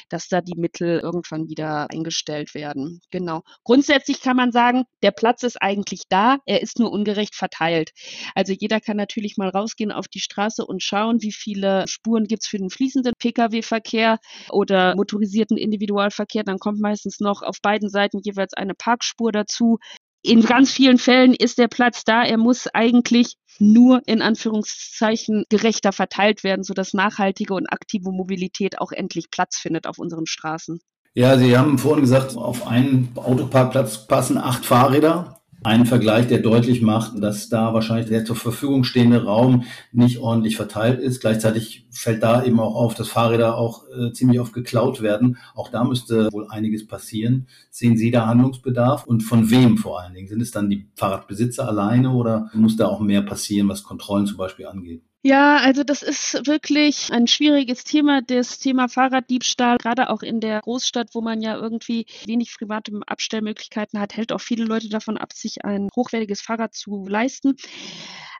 dass 0.08 0.28
da 0.28 0.40
die 0.40 0.56
Mittel 0.56 1.00
irgendwann 1.00 1.48
wieder 1.48 1.90
eingestellt 1.90 2.54
werden. 2.54 3.00
Genau. 3.10 3.42
Grundsätzlich 3.64 4.20
kann 4.20 4.36
man 4.36 4.52
sagen, 4.52 4.84
der 5.02 5.10
Platz 5.10 5.42
ist 5.42 5.60
eigentlich 5.60 6.02
da, 6.08 6.38
er 6.46 6.62
ist 6.62 6.78
nur 6.78 6.92
ungerecht 6.92 7.34
verteilt. 7.34 7.90
Also 8.34 8.52
jeder 8.52 8.80
kann 8.80 8.96
natürlich 8.96 9.36
mal 9.36 9.48
rausgehen 9.48 9.90
auf 9.90 10.06
die 10.06 10.20
Straße 10.20 10.64
und 10.64 10.82
schauen, 10.82 11.20
wie 11.22 11.32
viele 11.32 11.86
Spuren 11.88 12.24
gibt 12.24 12.44
es 12.44 12.48
für 12.48 12.58
den 12.58 12.70
fließenden 12.70 13.14
Pkw-Verkehr 13.18 14.18
oder 14.50 14.94
motorisierten 14.94 15.56
Individualverkehr. 15.56 16.44
Dann 16.44 16.58
kommt 16.58 16.80
meistens 16.80 17.18
noch 17.18 17.42
auf 17.42 17.56
beiden 17.60 17.88
Seiten 17.88 18.20
jeweils 18.22 18.35
jeweils 18.36 18.54
eine 18.54 18.74
Parkspur 18.74 19.32
dazu. 19.32 19.78
In 20.22 20.42
ganz 20.42 20.72
vielen 20.72 20.98
Fällen 20.98 21.34
ist 21.34 21.58
der 21.58 21.68
Platz 21.68 22.04
da. 22.04 22.24
Er 22.24 22.36
muss 22.36 22.66
eigentlich 22.68 23.36
nur 23.58 24.02
in 24.06 24.22
Anführungszeichen 24.22 25.44
gerechter 25.48 25.92
verteilt 25.92 26.44
werden, 26.44 26.64
sodass 26.64 26.94
nachhaltige 26.94 27.54
und 27.54 27.72
aktive 27.72 28.10
Mobilität 28.10 28.80
auch 28.80 28.92
endlich 28.92 29.30
Platz 29.30 29.56
findet 29.56 29.86
auf 29.86 29.98
unseren 29.98 30.26
Straßen. 30.26 30.80
Ja, 31.14 31.38
Sie 31.38 31.56
haben 31.56 31.78
vorhin 31.78 32.02
gesagt, 32.02 32.36
auf 32.36 32.66
einen 32.66 33.12
Autoparkplatz 33.14 34.06
passen 34.06 34.36
acht 34.36 34.66
Fahrräder 34.66 35.40
ein 35.66 35.84
Vergleich, 35.84 36.28
der 36.28 36.38
deutlich 36.38 36.80
macht, 36.80 37.20
dass 37.20 37.48
da 37.48 37.74
wahrscheinlich 37.74 38.06
der 38.08 38.24
zur 38.24 38.36
Verfügung 38.36 38.84
stehende 38.84 39.24
Raum 39.24 39.64
nicht 39.90 40.18
ordentlich 40.18 40.54
verteilt 40.54 41.00
ist. 41.00 41.20
Gleichzeitig 41.20 41.88
fällt 41.90 42.22
da 42.22 42.44
eben 42.44 42.60
auch 42.60 42.76
auf, 42.76 42.94
dass 42.94 43.08
Fahrräder 43.08 43.58
auch 43.58 43.82
äh, 43.88 44.12
ziemlich 44.12 44.38
oft 44.38 44.52
geklaut 44.52 45.02
werden. 45.02 45.38
Auch 45.56 45.68
da 45.68 45.82
müsste 45.82 46.28
wohl 46.30 46.46
einiges 46.48 46.86
passieren. 46.86 47.48
Sehen 47.70 47.96
Sie 47.96 48.12
da 48.12 48.26
Handlungsbedarf 48.26 49.06
und 49.06 49.22
von 49.24 49.50
wem 49.50 49.76
vor 49.76 50.00
allen 50.00 50.14
Dingen? 50.14 50.28
Sind 50.28 50.40
es 50.40 50.52
dann 50.52 50.70
die 50.70 50.86
Fahrradbesitzer 50.94 51.66
alleine 51.66 52.12
oder 52.12 52.48
muss 52.54 52.76
da 52.76 52.86
auch 52.86 53.00
mehr 53.00 53.22
passieren, 53.22 53.68
was 53.68 53.82
Kontrollen 53.82 54.26
zum 54.26 54.36
Beispiel 54.36 54.66
angeht? 54.66 55.02
Ja, 55.28 55.56
also 55.56 55.82
das 55.82 56.02
ist 56.04 56.46
wirklich 56.46 57.10
ein 57.12 57.26
schwieriges 57.26 57.82
Thema, 57.82 58.22
das 58.22 58.60
Thema 58.60 58.86
Fahrraddiebstahl, 58.88 59.76
gerade 59.76 60.08
auch 60.08 60.22
in 60.22 60.38
der 60.38 60.60
Großstadt, 60.60 61.08
wo 61.14 61.20
man 61.20 61.40
ja 61.40 61.56
irgendwie 61.56 62.06
wenig 62.26 62.54
private 62.56 62.92
Abstellmöglichkeiten 63.08 63.98
hat, 63.98 64.16
hält 64.16 64.30
auch 64.30 64.40
viele 64.40 64.64
Leute 64.64 64.88
davon 64.88 65.16
ab, 65.18 65.32
sich 65.32 65.64
ein 65.64 65.88
hochwertiges 65.96 66.42
Fahrrad 66.42 66.74
zu 66.76 67.06
leisten. 67.08 67.56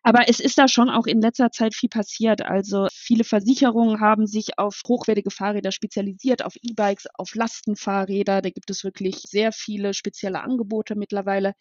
Aber 0.05 0.29
es 0.29 0.39
ist 0.39 0.59
da 0.59 0.69
schon 0.69 0.89
auch 0.89 1.07
in 1.07 1.21
letzter 1.21 1.51
Zeit 1.51 1.75
viel 1.75 1.89
passiert. 1.89 2.43
Also 2.43 2.87
viele 2.93 3.25
Versicherungen 3.25 4.01
haben 4.01 4.29
sich 4.29 4.57
auf 4.57 4.81
hochwertige 4.87 5.33
Fahrräder 5.33 5.73
spezialisiert, 5.73 6.45
auf 6.45 6.55
E-Bikes, 6.63 7.09
auf 7.15 7.35
Lastenfahrräder. 7.35 8.43
Da 8.43 8.51
gibt 8.51 8.71
es 8.71 8.85
wirklich 8.85 9.17
sehr 9.23 9.51
viele 9.51 9.93
spezielle 9.93 10.41
Angebote 10.41 10.95
mittlerweile. 10.95 11.55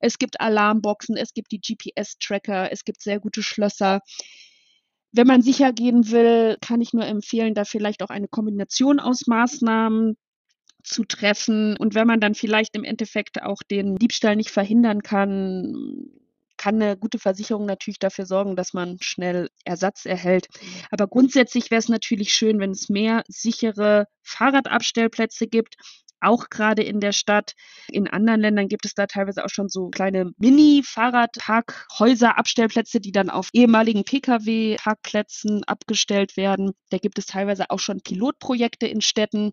Es 0.00 0.18
gibt 0.18 0.40
Alarmboxen, 0.40 1.16
es 1.16 1.32
gibt 1.32 1.52
die 1.52 1.60
GPS-Tracker, 1.60 2.72
es 2.72 2.84
gibt 2.84 3.02
sehr 3.02 3.20
gute 3.20 3.44
Schlösser. 3.44 4.00
Wenn 5.16 5.28
man 5.28 5.42
sicher 5.42 5.72
gehen 5.72 6.10
will, 6.10 6.56
kann 6.60 6.80
ich 6.80 6.92
nur 6.92 7.06
empfehlen, 7.06 7.54
da 7.54 7.64
vielleicht 7.64 8.02
auch 8.02 8.10
eine 8.10 8.26
Kombination 8.26 8.98
aus 8.98 9.28
Maßnahmen 9.28 10.16
zu 10.82 11.04
treffen. 11.04 11.76
Und 11.76 11.94
wenn 11.94 12.08
man 12.08 12.18
dann 12.18 12.34
vielleicht 12.34 12.74
im 12.74 12.82
Endeffekt 12.82 13.40
auch 13.40 13.62
den 13.70 13.94
Diebstahl 13.94 14.34
nicht 14.34 14.50
verhindern 14.50 15.02
kann, 15.02 16.10
kann 16.56 16.82
eine 16.82 16.96
gute 16.96 17.20
Versicherung 17.20 17.64
natürlich 17.64 18.00
dafür 18.00 18.26
sorgen, 18.26 18.56
dass 18.56 18.72
man 18.72 18.96
schnell 19.00 19.50
Ersatz 19.64 20.04
erhält. 20.04 20.48
Aber 20.90 21.06
grundsätzlich 21.06 21.70
wäre 21.70 21.78
es 21.78 21.88
natürlich 21.88 22.32
schön, 22.32 22.58
wenn 22.58 22.70
es 22.70 22.88
mehr 22.88 23.22
sichere 23.28 24.06
Fahrradabstellplätze 24.22 25.46
gibt 25.46 25.76
auch 26.24 26.50
gerade 26.50 26.82
in 26.82 27.00
der 27.00 27.12
Stadt. 27.12 27.52
In 27.88 28.08
anderen 28.08 28.40
Ländern 28.40 28.68
gibt 28.68 28.86
es 28.86 28.94
da 28.94 29.06
teilweise 29.06 29.44
auch 29.44 29.50
schon 29.50 29.68
so 29.68 29.88
kleine 29.88 30.30
Mini-Fahrradparkhäuser, 30.38 32.38
Abstellplätze, 32.38 33.00
die 33.00 33.12
dann 33.12 33.30
auf 33.30 33.48
ehemaligen 33.52 34.04
Pkw-Parkplätzen 34.04 35.64
abgestellt 35.64 36.36
werden. 36.36 36.72
Da 36.90 36.98
gibt 36.98 37.18
es 37.18 37.26
teilweise 37.26 37.70
auch 37.70 37.80
schon 37.80 38.00
Pilotprojekte 38.00 38.86
in 38.86 39.00
Städten. 39.00 39.52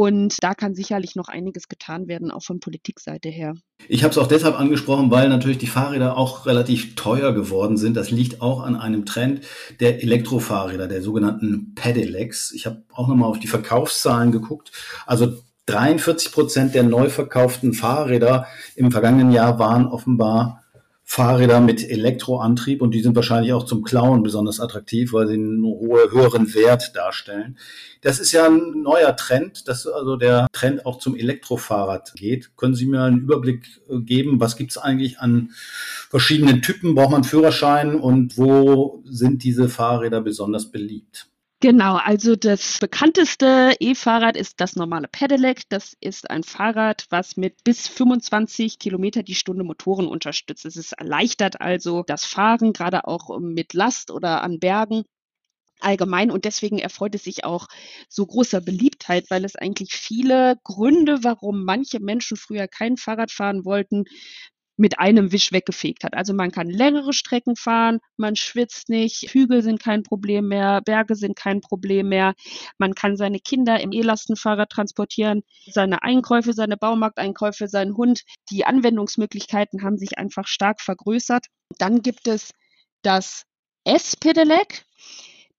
Und 0.00 0.36
da 0.44 0.54
kann 0.54 0.76
sicherlich 0.76 1.16
noch 1.16 1.26
einiges 1.26 1.66
getan 1.66 2.06
werden, 2.06 2.30
auch 2.30 2.44
von 2.44 2.60
Politikseite 2.60 3.30
her. 3.30 3.54
Ich 3.88 4.04
habe 4.04 4.12
es 4.12 4.18
auch 4.18 4.28
deshalb 4.28 4.56
angesprochen, 4.56 5.10
weil 5.10 5.28
natürlich 5.28 5.58
die 5.58 5.66
Fahrräder 5.66 6.16
auch 6.16 6.46
relativ 6.46 6.94
teuer 6.94 7.32
geworden 7.32 7.76
sind. 7.76 7.96
Das 7.96 8.12
liegt 8.12 8.40
auch 8.40 8.62
an 8.62 8.76
einem 8.76 9.06
Trend 9.06 9.40
der 9.80 10.00
Elektrofahrräder, 10.02 10.86
der 10.86 11.02
sogenannten 11.02 11.74
Pedelecs. 11.74 12.52
Ich 12.52 12.66
habe 12.66 12.84
auch 12.92 13.08
nochmal 13.08 13.28
auf 13.28 13.40
die 13.40 13.48
Verkaufszahlen 13.48 14.30
geguckt. 14.30 14.70
Also 15.04 15.42
43 15.68 16.32
Prozent 16.32 16.74
der 16.74 16.82
neu 16.82 17.10
verkauften 17.10 17.74
Fahrräder 17.74 18.46
im 18.74 18.90
vergangenen 18.90 19.32
Jahr 19.32 19.58
waren 19.58 19.86
offenbar 19.86 20.64
Fahrräder 21.10 21.62
mit 21.62 21.88
Elektroantrieb 21.88 22.82
und 22.82 22.90
die 22.90 23.00
sind 23.00 23.16
wahrscheinlich 23.16 23.54
auch 23.54 23.64
zum 23.64 23.82
Klauen 23.82 24.22
besonders 24.22 24.60
attraktiv, 24.60 25.14
weil 25.14 25.26
sie 25.26 25.34
einen 25.34 25.64
hohen, 25.64 26.10
höheren 26.10 26.52
Wert 26.54 26.94
darstellen. 26.94 27.56
Das 28.02 28.20
ist 28.20 28.32
ja 28.32 28.46
ein 28.46 28.82
neuer 28.82 29.16
Trend, 29.16 29.68
dass 29.68 29.86
also 29.86 30.16
der 30.16 30.48
Trend 30.52 30.84
auch 30.84 30.98
zum 30.98 31.16
Elektrofahrrad 31.16 32.12
geht. 32.14 32.54
Können 32.58 32.74
Sie 32.74 32.84
mir 32.84 33.02
einen 33.04 33.20
Überblick 33.20 33.80
äh, 33.88 34.00
geben, 34.00 34.38
was 34.38 34.56
gibt 34.56 34.72
es 34.72 34.76
eigentlich 34.76 35.18
an 35.18 35.52
verschiedenen 36.10 36.60
Typen? 36.60 36.94
Braucht 36.94 37.12
man 37.12 37.24
Führerschein 37.24 37.94
und 37.94 38.36
wo 38.36 39.02
sind 39.06 39.44
diese 39.44 39.70
Fahrräder 39.70 40.20
besonders 40.20 40.70
beliebt? 40.70 41.27
Genau, 41.60 41.96
also 41.96 42.36
das 42.36 42.78
bekannteste 42.78 43.74
E-Fahrrad 43.80 44.36
ist 44.36 44.60
das 44.60 44.76
normale 44.76 45.08
Pedelec. 45.08 45.68
Das 45.68 45.96
ist 46.00 46.30
ein 46.30 46.44
Fahrrad, 46.44 47.06
was 47.10 47.36
mit 47.36 47.64
bis 47.64 47.88
25 47.88 48.78
Kilometer 48.78 49.24
die 49.24 49.34
Stunde 49.34 49.64
Motoren 49.64 50.06
unterstützt. 50.06 50.64
Es 50.64 50.92
erleichtert 50.92 51.60
also 51.60 52.04
das 52.06 52.24
Fahren, 52.24 52.72
gerade 52.72 53.08
auch 53.08 53.40
mit 53.40 53.74
Last 53.74 54.12
oder 54.12 54.42
an 54.44 54.60
Bergen 54.60 55.02
allgemein 55.80 56.30
und 56.30 56.44
deswegen 56.44 56.78
erfreut 56.78 57.14
es 57.14 57.24
sich 57.24 57.44
auch 57.44 57.68
so 58.08 58.26
großer 58.26 58.60
Beliebtheit, 58.60 59.26
weil 59.30 59.44
es 59.44 59.56
eigentlich 59.56 59.94
viele 59.94 60.56
Gründe, 60.64 61.24
warum 61.24 61.64
manche 61.64 62.00
Menschen 62.00 62.36
früher 62.36 62.68
kein 62.68 62.96
Fahrrad 62.96 63.32
fahren 63.32 63.64
wollten, 63.64 64.04
mit 64.78 64.98
einem 64.98 65.32
Wisch 65.32 65.52
weggefegt 65.52 66.04
hat. 66.04 66.14
Also 66.14 66.32
man 66.32 66.50
kann 66.50 66.70
längere 66.70 67.12
Strecken 67.12 67.56
fahren, 67.56 67.98
man 68.16 68.36
schwitzt 68.36 68.88
nicht, 68.88 69.34
Hügel 69.34 69.62
sind 69.62 69.82
kein 69.82 70.04
Problem 70.04 70.48
mehr, 70.48 70.80
Berge 70.80 71.16
sind 71.16 71.36
kein 71.36 71.60
Problem 71.60 72.08
mehr. 72.08 72.34
Man 72.78 72.94
kann 72.94 73.16
seine 73.16 73.40
Kinder 73.40 73.80
im 73.80 73.92
E-Lastenfahrrad 73.92 74.70
transportieren, 74.70 75.42
seine 75.66 76.02
Einkäufe, 76.02 76.52
seine 76.52 76.76
Baumarkteinkäufe, 76.76 77.68
seinen 77.68 77.96
Hund. 77.96 78.22
Die 78.50 78.64
Anwendungsmöglichkeiten 78.64 79.82
haben 79.82 79.98
sich 79.98 80.16
einfach 80.16 80.46
stark 80.46 80.80
vergrößert. 80.80 81.46
Dann 81.78 82.00
gibt 82.00 82.28
es 82.28 82.52
das 83.02 83.42
S-Pedelec. 83.84 84.84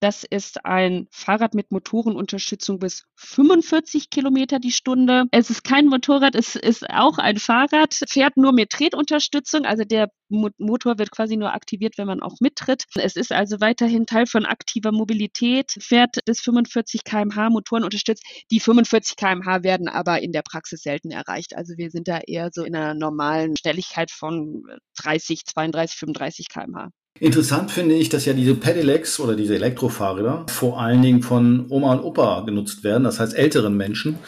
Das 0.01 0.23
ist 0.23 0.65
ein 0.65 1.07
Fahrrad 1.11 1.53
mit 1.53 1.71
Motorenunterstützung 1.71 2.79
bis 2.79 3.03
45 3.15 4.09
Kilometer 4.09 4.59
die 4.59 4.71
Stunde. 4.71 5.25
Es 5.31 5.49
ist 5.49 5.65
kein 5.65 5.87
Motorrad, 5.87 6.35
es 6.35 6.55
ist 6.55 6.89
auch 6.89 7.17
ein 7.17 7.37
Fahrrad, 7.37 7.93
fährt 8.07 8.37
nur 8.37 8.53
mit 8.53 8.69
Tretunterstützung. 8.69 9.65
Also 9.65 9.83
der 9.83 10.09
Motor 10.29 10.99
wird 10.99 11.11
quasi 11.11 11.35
nur 11.35 11.53
aktiviert, 11.53 11.97
wenn 11.97 12.07
man 12.07 12.21
auch 12.21 12.35
mittritt. 12.39 12.85
Es 12.95 13.17
ist 13.17 13.33
also 13.33 13.59
weiterhin 13.59 14.05
Teil 14.05 14.25
von 14.25 14.45
aktiver 14.45 14.93
Mobilität, 14.93 15.71
fährt 15.81 16.17
bis 16.25 16.39
45 16.41 17.03
kmh 17.03 17.49
Motoren 17.49 17.83
unterstützt. 17.83 18.23
Die 18.51 18.61
45 18.61 19.17
kmh 19.17 19.63
werden 19.63 19.89
aber 19.89 20.21
in 20.21 20.31
der 20.31 20.43
Praxis 20.43 20.81
selten 20.81 21.11
erreicht. 21.11 21.57
Also 21.57 21.73
wir 21.77 21.91
sind 21.91 22.07
da 22.07 22.19
eher 22.19 22.51
so 22.53 22.63
in 22.63 22.75
einer 22.75 22.93
normalen 22.93 23.57
Schnelligkeit 23.57 24.11
von 24.11 24.63
30, 25.01 25.45
32, 25.45 25.99
35 25.99 26.47
kmh. 26.47 26.89
Interessant 27.19 27.71
finde 27.71 27.95
ich, 27.95 28.07
dass 28.07 28.25
ja 28.25 28.33
diese 28.33 28.55
Pedelecs 28.55 29.19
oder 29.19 29.35
diese 29.35 29.55
Elektrofahrräder 29.55 30.45
vor 30.47 30.79
allen 30.79 31.01
Dingen 31.01 31.21
von 31.21 31.65
Oma 31.69 31.93
und 31.93 32.03
Opa 32.03 32.41
genutzt 32.41 32.83
werden, 32.83 33.03
das 33.03 33.19
heißt 33.19 33.35
älteren 33.35 33.75
Menschen, 33.75 34.19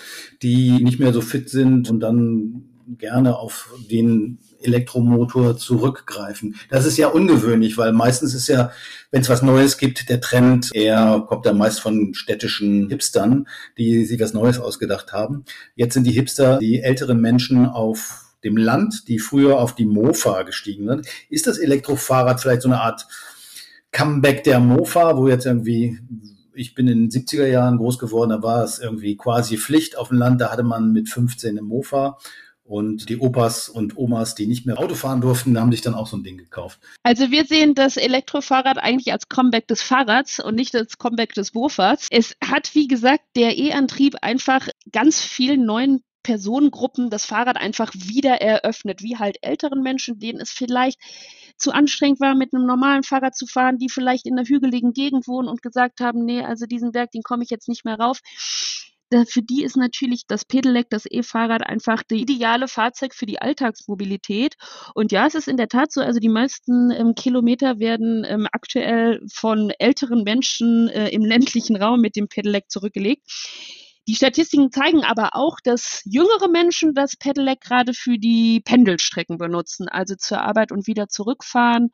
die 0.42 0.72
nicht 0.84 1.00
mehr 1.00 1.14
so 1.14 1.22
fit 1.22 1.50
sind 1.50 1.90
und 1.90 2.02
dann 2.02 2.64
gerne 2.98 3.38
auf 3.38 3.74
den 3.90 4.40
Elektromotor 4.62 5.58
zurückgreifen. 5.58 6.56
Das 6.70 6.86
ist 6.86 6.98
ja 6.98 7.08
ungewöhnlich, 7.08 7.78
weil 7.78 7.94
meistens 7.94 8.34
ist 8.34 8.48
ja, 8.48 8.72
wenn 9.10 9.22
es 9.22 9.30
was 9.30 9.42
Neues 9.42 9.78
gibt, 9.78 10.10
der 10.10 10.20
Trend 10.20 10.70
eher 10.74 11.24
kommt 11.28 11.46
ja 11.46 11.54
meist 11.54 11.80
von 11.80 12.14
städtischen 12.14 12.90
Hipstern, 12.90 13.48
die 13.78 14.06
sich 14.06 14.20
was 14.20 14.34
Neues 14.34 14.60
ausgedacht 14.60 15.14
haben. 15.14 15.46
Jetzt 15.76 15.94
sind 15.94 16.06
die 16.06 16.12
Hipster 16.12 16.60
die 16.60 16.82
älteren 16.82 17.22
Menschen 17.22 17.66
auf 17.66 18.31
dem 18.44 18.58
Land, 18.58 19.08
die 19.08 19.20
früher 19.20 19.60
auf 19.60 19.76
die 19.76 19.86
Mofa 19.86 20.44
gestiegen 20.44 20.88
sind. 20.88 21.08
Ist 21.30 21.48
das 21.48 21.58
Elektrofahrrad 21.58 22.40
vielleicht 22.40 22.64
so 22.64 22.70
eine 22.70 22.82
Art 22.82 23.08
Comeback 23.92 24.44
der 24.44 24.60
Mofa, 24.60 25.18
wo 25.18 25.28
jetzt 25.28 25.46
irgendwie 25.46 26.00
ich 26.54 26.76
bin 26.76 26.88
in 26.88 27.10
den 27.10 27.10
70er 27.10 27.48
Jahren 27.48 27.78
groß 27.78 27.98
geworden, 27.98 28.30
da 28.30 28.44
war 28.44 28.64
es 28.64 28.80
irgendwie 28.80 29.16
quasi 29.16 29.58
Pflicht 29.58 29.98
auf 29.98 30.10
dem 30.10 30.18
Land, 30.18 30.42
da 30.42 30.52
hatte 30.52 30.64
man 30.64 30.92
mit 30.92 31.10
15 31.10 31.52
eine 31.52 31.62
Mofa 31.62 32.18
und 32.64 33.10
die 33.10 33.18
Opas 33.18 33.68
und 33.68 33.98
Omas, 33.98 34.36
die 34.36 34.48
nicht 34.48 34.66
mehr 34.66 34.80
Auto 34.80 34.96
fahren 34.96 35.20
durften, 35.20 35.60
haben 35.60 35.72
sich 35.72 35.82
dann 35.82 35.94
auch 35.94 36.08
so 36.08 36.16
ein 36.16 36.24
Ding 36.24 36.38
gekauft. 36.38 36.80
Also 37.04 37.30
wir 37.30 37.46
sehen 37.46 37.76
das 37.76 37.98
Elektrofahrrad 37.98 38.78
eigentlich 38.78 39.12
als 39.12 39.28
Comeback 39.28 39.68
des 39.68 39.82
Fahrrads 39.82 40.40
und 40.40 40.56
nicht 40.56 40.74
als 40.76 40.98
Comeback 40.98 41.34
des 41.34 41.54
Wurfads. 41.54 42.08
Es 42.12 42.36
hat, 42.42 42.74
wie 42.74 42.88
gesagt, 42.88 43.24
der 43.36 43.58
E-Antrieb 43.58 44.16
einfach 44.22 44.70
ganz 44.92 45.22
vielen 45.22 45.66
neuen 45.66 46.02
Personengruppen 46.24 47.10
das 47.10 47.26
Fahrrad 47.26 47.58
einfach 47.58 47.94
wieder 47.94 48.42
eröffnet, 48.42 49.02
wie 49.02 49.18
halt 49.18 49.38
älteren 49.42 49.82
Menschen, 49.82 50.20
denen 50.20 50.40
es 50.40 50.52
vielleicht 50.52 51.00
zu 51.58 51.72
anstrengend 51.72 52.20
war, 52.20 52.36
mit 52.36 52.54
einem 52.54 52.66
normalen 52.66 53.04
Fahrrad 53.04 53.36
zu 53.36 53.46
fahren, 53.46 53.78
die 53.78 53.90
vielleicht 53.90 54.26
in 54.26 54.38
einer 54.38 54.48
hügeligen 54.48 54.94
Gegend 54.94 55.28
wohnen 55.28 55.48
und 55.48 55.62
gesagt 55.62 56.00
haben, 56.00 56.26
nee, 56.26 56.42
also 56.42 56.66
diesen 56.66 56.92
Berg, 56.92 57.12
den 57.12 57.24
komme 57.24 57.44
ich 57.44 57.50
jetzt 57.50 57.70
nicht 57.70 57.86
mehr 57.86 58.00
rauf. 58.00 58.20
Für 59.28 59.42
die 59.42 59.64
ist 59.64 59.76
natürlich 59.76 60.24
das 60.26 60.46
Pedelec, 60.46 60.90
das 60.90 61.06
E-Fahrrad 61.06 61.68
einfach 61.68 62.02
das 62.08 62.18
ideale 62.18 62.70
Fahrzeug 62.70 63.14
für 63.14 63.26
die 63.26 63.42
Alltagsmobilität. 63.42 64.56
Und 64.96 65.12
ja, 65.12 65.28
es 65.28 65.36
ist 65.36 65.50
in 65.50 65.58
der 65.58 65.68
Tat 65.68 65.92
so, 65.92 66.00
also 66.00 66.22
die 66.22 66.30
meisten 66.30 66.92
ähm, 66.92 67.14
Kilometer 67.14 67.80
werden 67.80 68.24
ähm, 68.26 68.48
aktuell 68.54 69.22
von 69.30 69.72
älteren 69.80 70.24
Menschen 70.24 70.88
äh, 70.88 71.10
im 71.10 71.26
ländlichen 71.26 71.76
Raum 71.76 72.00
mit 72.00 72.16
dem 72.16 72.30
Pedelec 72.30 72.72
zurückgelegt. 72.72 73.24
Die 74.12 74.18
Statistiken 74.18 74.74
zeigen 74.74 75.06
aber 75.06 75.38
auch, 75.38 75.62
dass 75.64 76.02
jüngere 76.04 76.50
Menschen 76.50 76.94
das 76.94 77.16
Pedelec 77.16 77.62
gerade 77.62 77.94
für 77.94 78.18
die 78.18 78.60
Pendelstrecken 78.60 79.38
benutzen, 79.38 79.88
also 79.88 80.16
zur 80.18 80.42
Arbeit 80.42 80.74
und 80.74 80.86
wieder 80.86 81.08
zurückfahren. 81.08 81.94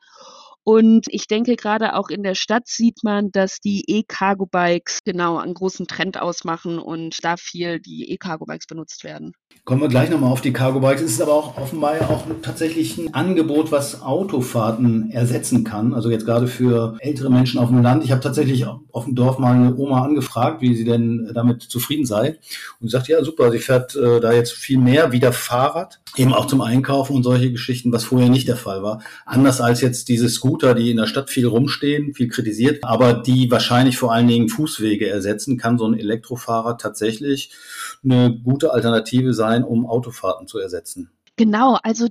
Und 0.68 1.06
ich 1.08 1.26
denke, 1.26 1.56
gerade 1.56 1.94
auch 1.94 2.10
in 2.10 2.22
der 2.22 2.34
Stadt 2.34 2.66
sieht 2.66 3.02
man, 3.02 3.30
dass 3.32 3.58
die 3.58 3.84
E-Cargo-Bikes 3.86 4.98
genau 5.02 5.38
einen 5.38 5.54
großen 5.54 5.86
Trend 5.86 6.20
ausmachen 6.20 6.78
und 6.78 7.16
da 7.22 7.38
viel 7.38 7.80
die 7.80 8.12
E-Cargo-Bikes 8.12 8.66
benutzt 8.66 9.02
werden. 9.02 9.32
Kommen 9.64 9.80
wir 9.80 9.88
gleich 9.88 10.10
nochmal 10.10 10.30
auf 10.30 10.42
die 10.42 10.52
Cargo-Bikes. 10.52 11.00
Es 11.00 11.12
ist 11.12 11.22
aber 11.22 11.32
auch 11.32 11.56
offenbar 11.56 11.94
auch 12.10 12.24
tatsächlich 12.42 12.98
ein 12.98 13.14
Angebot, 13.14 13.72
was 13.72 14.02
Autofahrten 14.02 15.10
ersetzen 15.10 15.64
kann. 15.64 15.94
Also 15.94 16.10
jetzt 16.10 16.26
gerade 16.26 16.46
für 16.46 16.96
ältere 17.00 17.30
Menschen 17.30 17.58
auf 17.58 17.68
dem 17.68 17.82
Land. 17.82 18.04
Ich 18.04 18.10
habe 18.10 18.20
tatsächlich 18.20 18.66
auf 18.66 19.04
dem 19.04 19.14
Dorf 19.14 19.38
mal 19.38 19.54
eine 19.54 19.74
Oma 19.74 20.02
angefragt, 20.02 20.60
wie 20.60 20.74
sie 20.74 20.84
denn 20.84 21.30
damit 21.32 21.62
zufrieden 21.62 22.04
sei. 22.04 22.38
Und 22.80 22.88
sie 22.88 22.92
sagt, 22.92 23.08
ja 23.08 23.24
super, 23.24 23.50
sie 23.50 23.58
fährt 23.58 23.94
äh, 23.94 24.20
da 24.20 24.32
jetzt 24.32 24.52
viel 24.52 24.78
mehr 24.78 25.12
wieder 25.12 25.32
Fahrrad, 25.32 26.00
eben 26.16 26.34
auch 26.34 26.46
zum 26.46 26.60
Einkaufen 26.60 27.14
und 27.14 27.22
solche 27.22 27.52
Geschichten, 27.52 27.92
was 27.92 28.04
vorher 28.04 28.30
nicht 28.30 28.48
der 28.48 28.56
Fall 28.56 28.82
war. 28.82 29.02
Anders 29.26 29.60
als 29.60 29.80
jetzt 29.80 30.08
diese 30.08 30.28
Scooter, 30.28 30.57
die 30.74 30.90
in 30.90 30.96
der 30.96 31.06
Stadt 31.06 31.30
viel 31.30 31.46
rumstehen, 31.46 32.14
viel 32.14 32.28
kritisiert, 32.28 32.84
aber 32.84 33.14
die 33.14 33.50
wahrscheinlich 33.50 33.96
vor 33.96 34.12
allen 34.12 34.28
Dingen 34.28 34.48
Fußwege 34.48 35.08
ersetzen, 35.08 35.58
kann 35.58 35.78
so 35.78 35.86
ein 35.86 35.98
Elektrofahrrad 35.98 36.80
tatsächlich 36.80 37.52
eine 38.04 38.38
gute 38.38 38.72
Alternative 38.72 39.34
sein, 39.34 39.64
um 39.64 39.86
Autofahrten 39.86 40.46
zu 40.46 40.58
ersetzen. 40.58 41.10
Genau, 41.36 41.78
also 41.82 42.08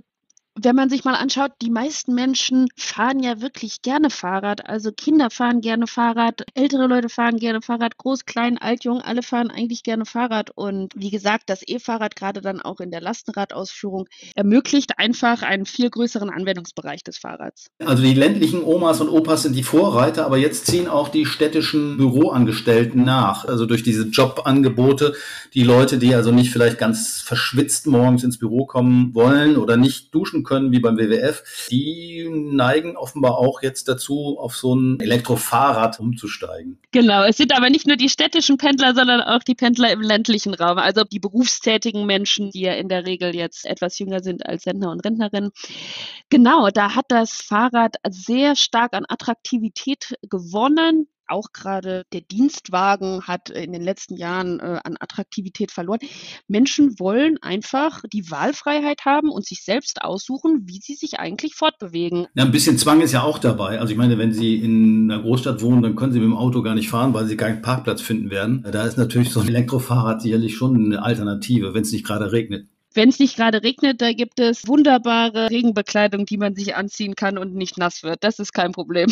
wenn 0.59 0.75
man 0.75 0.89
sich 0.89 1.03
mal 1.03 1.13
anschaut, 1.13 1.51
die 1.61 1.69
meisten 1.69 2.15
Menschen 2.15 2.67
fahren 2.75 3.19
ja 3.19 3.41
wirklich 3.41 3.81
gerne 3.81 4.09
Fahrrad. 4.09 4.67
Also 4.67 4.91
Kinder 4.91 5.29
fahren 5.29 5.61
gerne 5.61 5.87
Fahrrad, 5.87 6.43
ältere 6.55 6.87
Leute 6.87 7.09
fahren 7.09 7.37
gerne 7.37 7.61
Fahrrad, 7.61 7.97
groß, 7.97 8.25
klein, 8.25 8.57
alt, 8.57 8.83
jung, 8.83 9.01
alle 9.01 9.21
fahren 9.21 9.51
eigentlich 9.51 9.83
gerne 9.83 10.05
Fahrrad. 10.05 10.51
Und 10.55 10.93
wie 10.95 11.11
gesagt, 11.11 11.43
das 11.47 11.61
E-Fahrrad 11.65 12.15
gerade 12.15 12.41
dann 12.41 12.61
auch 12.61 12.79
in 12.79 12.91
der 12.91 13.01
Lastenradausführung 13.01 14.07
ermöglicht 14.35 14.97
einfach 14.97 15.43
einen 15.43 15.65
viel 15.65 15.89
größeren 15.89 16.29
Anwendungsbereich 16.29 17.03
des 17.03 17.17
Fahrrads. 17.19 17.67
Also 17.85 18.01
die 18.01 18.13
ländlichen 18.13 18.63
Omas 18.63 18.99
und 18.99 19.09
Opas 19.09 19.43
sind 19.43 19.55
die 19.55 19.63
Vorreiter, 19.63 20.25
aber 20.25 20.37
jetzt 20.37 20.65
ziehen 20.65 20.87
auch 20.87 21.09
die 21.09 21.25
städtischen 21.25 21.97
Büroangestellten 21.97 23.03
nach. 23.03 23.45
Also 23.45 23.65
durch 23.65 23.83
diese 23.83 24.07
Jobangebote, 24.07 25.13
die 25.53 25.63
Leute, 25.63 25.97
die 25.99 26.15
also 26.15 26.31
nicht 26.31 26.51
vielleicht 26.51 26.79
ganz 26.79 27.21
verschwitzt 27.23 27.85
morgens 27.85 28.23
ins 28.23 28.39
Büro 28.39 28.65
kommen 28.65 29.13
wollen 29.13 29.57
oder 29.57 29.77
nicht 29.77 30.13
duschen 30.15 30.43
können, 30.47 30.71
wie 30.71 30.79
beim 30.79 30.97
WWF, 30.97 31.67
die 31.69 32.27
neigen 32.29 32.97
offenbar 32.97 33.37
auch 33.37 33.61
jetzt 33.61 33.87
dazu, 33.87 34.37
auf 34.39 34.55
so 34.55 34.75
ein 34.75 34.99
Elektrofahrrad 34.99 35.99
umzusteigen. 35.99 36.79
Genau, 36.91 37.23
es 37.23 37.37
sind 37.37 37.55
aber 37.55 37.69
nicht 37.69 37.85
nur 37.85 37.97
die 37.97 38.09
städtischen 38.09 38.57
Pendler, 38.57 38.95
sondern 38.95 39.21
auch 39.21 39.43
die 39.43 39.55
Pendler 39.55 39.91
im 39.91 40.01
ländlichen 40.01 40.53
Raum, 40.53 40.77
also 40.77 41.03
die 41.03 41.19
berufstätigen 41.19 42.05
Menschen, 42.05 42.51
die 42.51 42.61
ja 42.61 42.73
in 42.73 42.89
der 42.89 43.05
Regel 43.05 43.35
jetzt 43.35 43.65
etwas 43.65 43.99
jünger 43.99 44.21
sind 44.21 44.45
als 44.45 44.65
Rentner 44.65 44.91
und 44.91 45.05
Rentnerinnen. 45.05 45.51
Genau, 46.29 46.69
da 46.69 46.95
hat 46.95 47.05
das 47.09 47.33
Fahrrad 47.33 47.95
sehr 48.09 48.55
stark 48.55 48.93
an 48.93 49.05
Attraktivität 49.07 50.15
gewonnen 50.29 51.07
auch 51.29 51.53
gerade 51.53 52.03
der 52.13 52.21
Dienstwagen 52.21 53.23
hat 53.23 53.49
in 53.49 53.73
den 53.73 53.83
letzten 53.83 54.15
Jahren 54.15 54.59
äh, 54.59 54.79
an 54.83 54.95
Attraktivität 54.99 55.71
verloren. 55.71 55.99
Menschen 56.47 56.99
wollen 56.99 57.37
einfach 57.41 58.01
die 58.11 58.29
Wahlfreiheit 58.29 59.05
haben 59.05 59.29
und 59.29 59.45
sich 59.45 59.63
selbst 59.63 60.01
aussuchen, 60.01 60.63
wie 60.65 60.79
sie 60.81 60.95
sich 60.95 61.19
eigentlich 61.19 61.55
fortbewegen. 61.55 62.27
Ja, 62.35 62.45
ein 62.45 62.51
bisschen 62.51 62.77
Zwang 62.77 63.01
ist 63.01 63.11
ja 63.11 63.23
auch 63.23 63.39
dabei. 63.39 63.79
Also 63.79 63.91
ich 63.91 63.97
meine, 63.97 64.17
wenn 64.17 64.33
Sie 64.33 64.55
in 64.55 65.11
einer 65.11 65.21
Großstadt 65.21 65.61
wohnen, 65.61 65.81
dann 65.81 65.95
können 65.95 66.13
Sie 66.13 66.19
mit 66.19 66.27
dem 66.27 66.37
Auto 66.37 66.61
gar 66.61 66.75
nicht 66.75 66.89
fahren, 66.89 67.13
weil 67.13 67.25
Sie 67.25 67.37
keinen 67.37 67.61
Parkplatz 67.61 68.01
finden 68.01 68.29
werden. 68.29 68.65
Da 68.71 68.85
ist 68.85 68.97
natürlich 68.97 69.31
so 69.31 69.39
ein 69.39 69.47
Elektrofahrrad 69.47 70.21
sicherlich 70.21 70.55
schon 70.55 70.75
eine 70.75 71.01
Alternative, 71.01 71.73
wenn 71.73 71.81
es 71.81 71.91
nicht 71.91 72.05
gerade 72.05 72.31
regnet. 72.31 72.67
Wenn 72.93 73.09
es 73.09 73.19
nicht 73.19 73.35
gerade 73.35 73.61
regnet, 73.61 74.01
da 74.01 74.11
gibt 74.11 74.39
es 74.39 74.67
wunderbare 74.67 75.51
Regenbekleidung, 75.51 76.25
die 76.25 76.37
man 76.37 76.55
sich 76.55 76.75
anziehen 76.75 77.15
kann 77.15 77.37
und 77.37 77.53
nicht 77.53 77.77
nass 77.77 78.01
wird. 78.01 78.23
Das 78.23 78.39
ist 78.39 78.53
kein 78.53 78.71
Problem. 78.71 79.11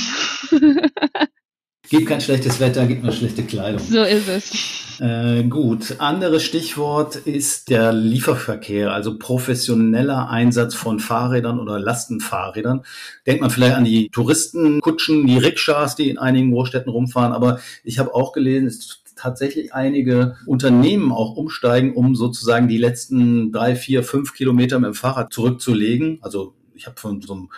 Gibt 1.90 2.08
kein 2.08 2.22
schlechtes 2.22 2.60
Wetter, 2.60 2.86
gibt 2.86 3.04
nur 3.04 3.12
schlechte 3.12 3.44
Kleidung. 3.44 3.80
So 3.80 4.04
ist 4.04 4.28
es. 4.28 4.76
Äh, 5.00 5.44
gut. 5.44 5.96
Anderes 6.00 6.44
Stichwort 6.44 7.16
ist 7.16 7.70
der 7.70 7.92
Lieferverkehr, 7.92 8.92
also 8.94 9.18
professioneller 9.18 10.30
Einsatz 10.30 10.74
von 10.74 11.00
Fahrrädern 11.00 11.60
oder 11.60 11.80
Lastenfahrrädern. 11.80 12.84
Denkt 13.28 13.42
man 13.42 13.50
vielleicht 13.50 13.76
an 13.76 13.84
die 13.84 14.10
Touristenkutschen, 14.10 15.28
die 15.28 15.38
Rikschas, 15.38 15.96
die 15.96 16.10
in 16.10 16.18
einigen 16.18 16.52
Großstädten 16.52 16.92
rumfahren, 16.92 17.34
aber 17.34 17.60
ich 17.84 18.00
habe 18.00 18.16
auch 18.16 18.32
gelesen, 18.32 18.68
es 18.68 19.02
tatsächlich 19.16 19.74
einige 19.74 20.36
Unternehmen 20.46 21.12
auch 21.12 21.36
umsteigen, 21.36 21.94
um 21.94 22.16
sozusagen 22.16 22.68
die 22.68 22.78
letzten 22.78 23.52
drei, 23.52 23.76
vier, 23.76 24.04
fünf 24.04 24.34
Kilometer 24.34 24.80
mit 24.80 24.88
dem 24.90 24.94
Fahrrad 24.94 25.34
zurückzulegen. 25.34 26.20
Also 26.22 26.54
ich 26.76 26.86
habe 26.86 27.00
von 27.00 27.22
so 27.22 27.34
einem 27.34 27.50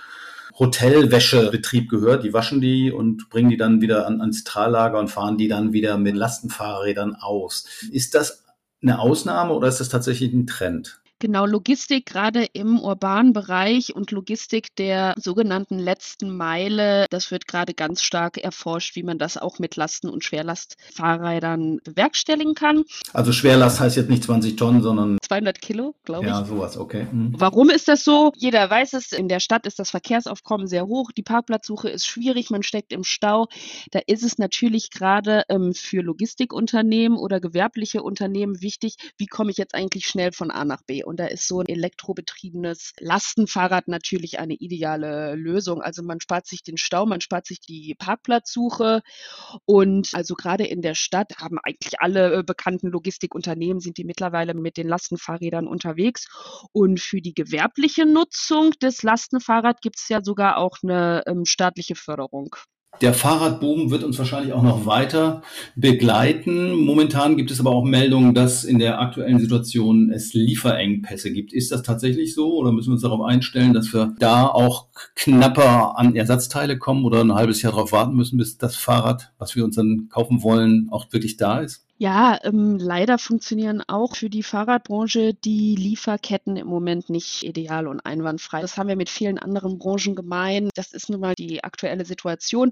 Hotelwäschebetrieb 0.60 1.90
gehört. 1.90 2.24
Die 2.24 2.34
waschen 2.34 2.62
die 2.62 2.92
und 2.92 3.30
bringen 3.30 3.50
die 3.50 3.58
dann 3.58 3.82
wieder 3.82 4.08
an, 4.08 4.22
ans 4.22 4.44
Zentrallager 4.44 5.00
und 5.00 5.10
fahren 5.10 5.38
die 5.38 5.48
dann 5.48 5.74
wieder 5.74 5.98
mit 5.98 6.16
Lastenfahrrädern 6.16 7.16
aus. 7.16 7.66
Ist 7.92 8.16
das 8.16 8.46
eine 8.82 9.00
Ausnahme 9.00 9.54
oder 9.54 9.68
ist 9.68 9.80
das 9.80 9.90
tatsächlich 9.90 10.34
ein 10.34 10.48
Trend? 10.48 11.02
Genau, 11.20 11.48
Logistik 11.48 12.06
gerade 12.06 12.46
im 12.54 12.80
urbanen 12.80 13.34
Bereich 13.34 13.96
und 13.96 14.12
Logistik 14.12 14.76
der 14.76 15.16
sogenannten 15.18 15.80
letzten 15.80 16.30
Meile, 16.30 17.08
das 17.10 17.32
wird 17.32 17.48
gerade 17.48 17.74
ganz 17.74 18.04
stark 18.04 18.38
erforscht, 18.38 18.96
wie 18.96 19.02
man 19.02 19.18
das 19.18 19.36
auch 19.36 19.58
mit 19.58 19.76
Lasten- 19.76 20.10
und 20.10 20.24
Schwerlastfahrrädern 20.24 21.80
bewerkstelligen 21.84 22.54
kann. 22.54 22.84
Also 23.14 23.32
Schwerlast 23.32 23.80
heißt 23.80 23.98
jetzt 23.98 24.12
nicht 24.12 24.24
20 24.26 24.58
Tonnen, 24.58 24.84
sondern 24.84 25.18
200 25.24 25.60
Kilo, 25.60 25.96
glaube 26.04 26.26
ich. 26.26 26.32
Ja, 26.32 26.46
sowas, 26.46 26.78
okay. 26.78 27.08
Mhm. 27.12 27.34
Warum 27.36 27.72
ist 27.72 27.88
das 27.88 28.04
so? 28.04 28.32
Jeder 28.36 28.70
weiß 28.70 28.94
es, 28.94 29.12
in 29.12 29.28
der 29.28 29.40
Stadt 29.40 29.66
ist 29.66 29.80
das 29.80 29.90
Verkehrsaufkommen 29.90 30.68
sehr 30.68 30.86
hoch, 30.86 31.12
die 31.12 31.24
Parkplatzsuche 31.24 31.90
ist 31.90 32.06
schwierig, 32.06 32.52
man 32.52 32.62
steckt 32.62 32.94
im 32.94 33.04
Stau. 33.04 33.48
Da 33.90 34.02
ist 34.06 34.22
es 34.22 34.38
natürlich 34.38 34.92
gerade 34.92 35.46
ähm, 35.50 35.74
für 35.74 36.02
Logistikunternehmen 36.02 37.18
oder 37.18 37.40
gewerbliche 37.40 38.04
Unternehmen 38.04 38.62
wichtig, 38.62 38.98
wie 39.18 39.26
komme 39.26 39.50
ich 39.50 39.58
jetzt 39.58 39.74
eigentlich 39.74 40.06
schnell 40.06 40.32
von 40.32 40.52
A 40.52 40.64
nach 40.64 40.84
B? 40.84 41.04
Und 41.08 41.20
da 41.20 41.26
ist 41.26 41.48
so 41.48 41.62
ein 41.62 41.68
elektrobetriebenes 41.68 42.94
Lastenfahrrad 43.00 43.88
natürlich 43.88 44.40
eine 44.40 44.56
ideale 44.56 45.36
Lösung. 45.36 45.82
Also 45.82 46.04
man 46.04 46.20
spart 46.20 46.46
sich 46.46 46.64
den 46.64 46.78
Stau, 46.78 47.06
man 47.06 47.22
spart 47.22 47.46
sich 47.46 47.62
die 47.62 47.96
Parkplatzsuche. 47.98 49.02
Und 49.66 50.10
also 50.14 50.36
gerade 50.36 50.66
in 50.66 50.82
der 50.82 50.96
Stadt 50.96 51.38
haben 51.38 51.60
eigentlich 51.64 52.02
alle 52.02 52.40
äh, 52.40 52.44
bekannten 52.44 52.90
Logistikunternehmen 52.90 53.80
sind 53.80 53.98
die 53.98 54.04
mittlerweile 54.04 54.54
mit 54.54 54.76
den 54.76 54.88
Lastenfahrrädern 54.88 55.68
unterwegs. 55.68 56.28
Und 56.74 57.00
für 57.00 57.22
die 57.22 57.34
gewerbliche 57.34 58.06
Nutzung 58.06 58.72
des 58.82 59.02
Lastenfahrrads 59.02 59.80
gibt 59.82 59.98
es 60.00 60.10
ja 60.10 60.22
sogar 60.22 60.58
auch 60.58 60.78
eine 60.84 61.24
ähm, 61.26 61.46
staatliche 61.46 61.96
Förderung. 61.96 62.56
Der 63.02 63.14
Fahrradboom 63.14 63.92
wird 63.92 64.04
uns 64.04 64.18
wahrscheinlich 64.18 64.54
auch 64.54 64.64
noch 64.64 64.88
weiter 64.88 65.44
begleiten. 65.76 66.74
Momentan 66.74 67.38
gibt 67.38 67.52
es 67.52 67.60
aber 67.60 67.70
auch 67.70 67.84
Meldungen, 67.84 68.34
dass 68.34 68.64
in 68.64 68.80
der 68.80 69.00
aktuellen 69.00 69.40
Situation 69.40 70.12
es 70.12 70.34
Lieferengpässe 70.34 71.32
gibt. 71.32 71.54
Ist 71.54 71.72
das 71.72 71.84
tatsächlich 71.84 72.34
so 72.34 72.56
oder 72.56 72.72
müssen 72.72 72.90
wir 72.90 72.94
uns 72.94 73.04
darauf 73.04 73.22
einstellen, 73.22 73.74
dass 73.74 73.94
wir 73.94 74.16
da 74.18 74.48
auch 74.48 74.88
knapper 75.16 75.98
an 76.00 76.16
Ersatzteile 76.16 76.80
kommen 76.80 77.06
oder 77.06 77.22
ein 77.22 77.36
halbes 77.36 77.62
Jahr 77.62 77.74
darauf 77.74 77.92
warten 77.92 78.16
müssen, 78.16 78.38
bis 78.38 78.58
das 78.58 78.76
Fahrrad, 78.76 79.32
was 79.38 79.56
wir 79.56 79.64
uns 79.64 79.76
dann 79.76 80.08
kaufen 80.10 80.42
wollen, 80.42 80.88
auch 80.90 81.06
wirklich 81.12 81.38
da 81.38 81.60
ist? 81.60 81.87
Ja, 82.00 82.38
ähm, 82.44 82.78
leider 82.78 83.18
funktionieren 83.18 83.82
auch 83.88 84.16
für 84.16 84.30
die 84.30 84.44
Fahrradbranche 84.44 85.34
die 85.34 85.76
Lieferketten 85.76 86.56
im 86.56 86.68
Moment 86.68 87.10
nicht 87.10 87.44
ideal 87.44 87.88
und 87.88 88.06
einwandfrei. 88.06 88.62
Das 88.62 88.78
haben 88.78 88.88
wir 88.88 88.96
mit 88.96 89.10
vielen 89.10 89.40
anderen 89.40 89.80
Branchen 89.80 90.16
gemein. 90.16 90.70
Das 90.76 90.94
ist 90.94 91.10
nun 91.10 91.22
mal 91.22 91.34
die 91.34 91.64
aktuelle 91.64 92.06
Situation. 92.06 92.72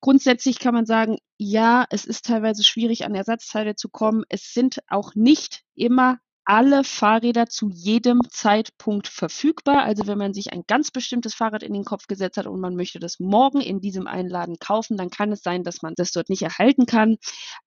Grundsätzlich 0.00 0.58
kann 0.58 0.74
man 0.74 0.86
sagen, 0.86 1.18
ja, 1.38 1.86
es 1.90 2.04
ist 2.04 2.26
teilweise 2.26 2.64
schwierig, 2.64 3.04
an 3.04 3.14
Ersatzteile 3.14 3.76
zu 3.76 3.88
kommen. 3.88 4.24
Es 4.28 4.52
sind 4.52 4.80
auch 4.88 5.14
nicht 5.14 5.62
immer 5.76 6.18
alle 6.44 6.84
Fahrräder 6.84 7.46
zu 7.46 7.68
jedem 7.68 8.20
Zeitpunkt 8.30 9.08
verfügbar. 9.08 9.82
Also 9.82 10.06
wenn 10.06 10.18
man 10.18 10.34
sich 10.34 10.52
ein 10.52 10.64
ganz 10.66 10.90
bestimmtes 10.90 11.34
Fahrrad 11.34 11.62
in 11.62 11.72
den 11.72 11.84
Kopf 11.84 12.06
gesetzt 12.06 12.36
hat 12.36 12.46
und 12.46 12.60
man 12.60 12.74
möchte 12.74 12.98
das 12.98 13.20
morgen 13.20 13.60
in 13.60 13.80
diesem 13.80 14.06
Einladen 14.06 14.58
kaufen, 14.58 14.96
dann 14.96 15.10
kann 15.10 15.32
es 15.32 15.42
sein, 15.42 15.62
dass 15.64 15.82
man 15.82 15.94
das 15.96 16.10
dort 16.10 16.28
nicht 16.28 16.42
erhalten 16.42 16.86
kann. 16.86 17.16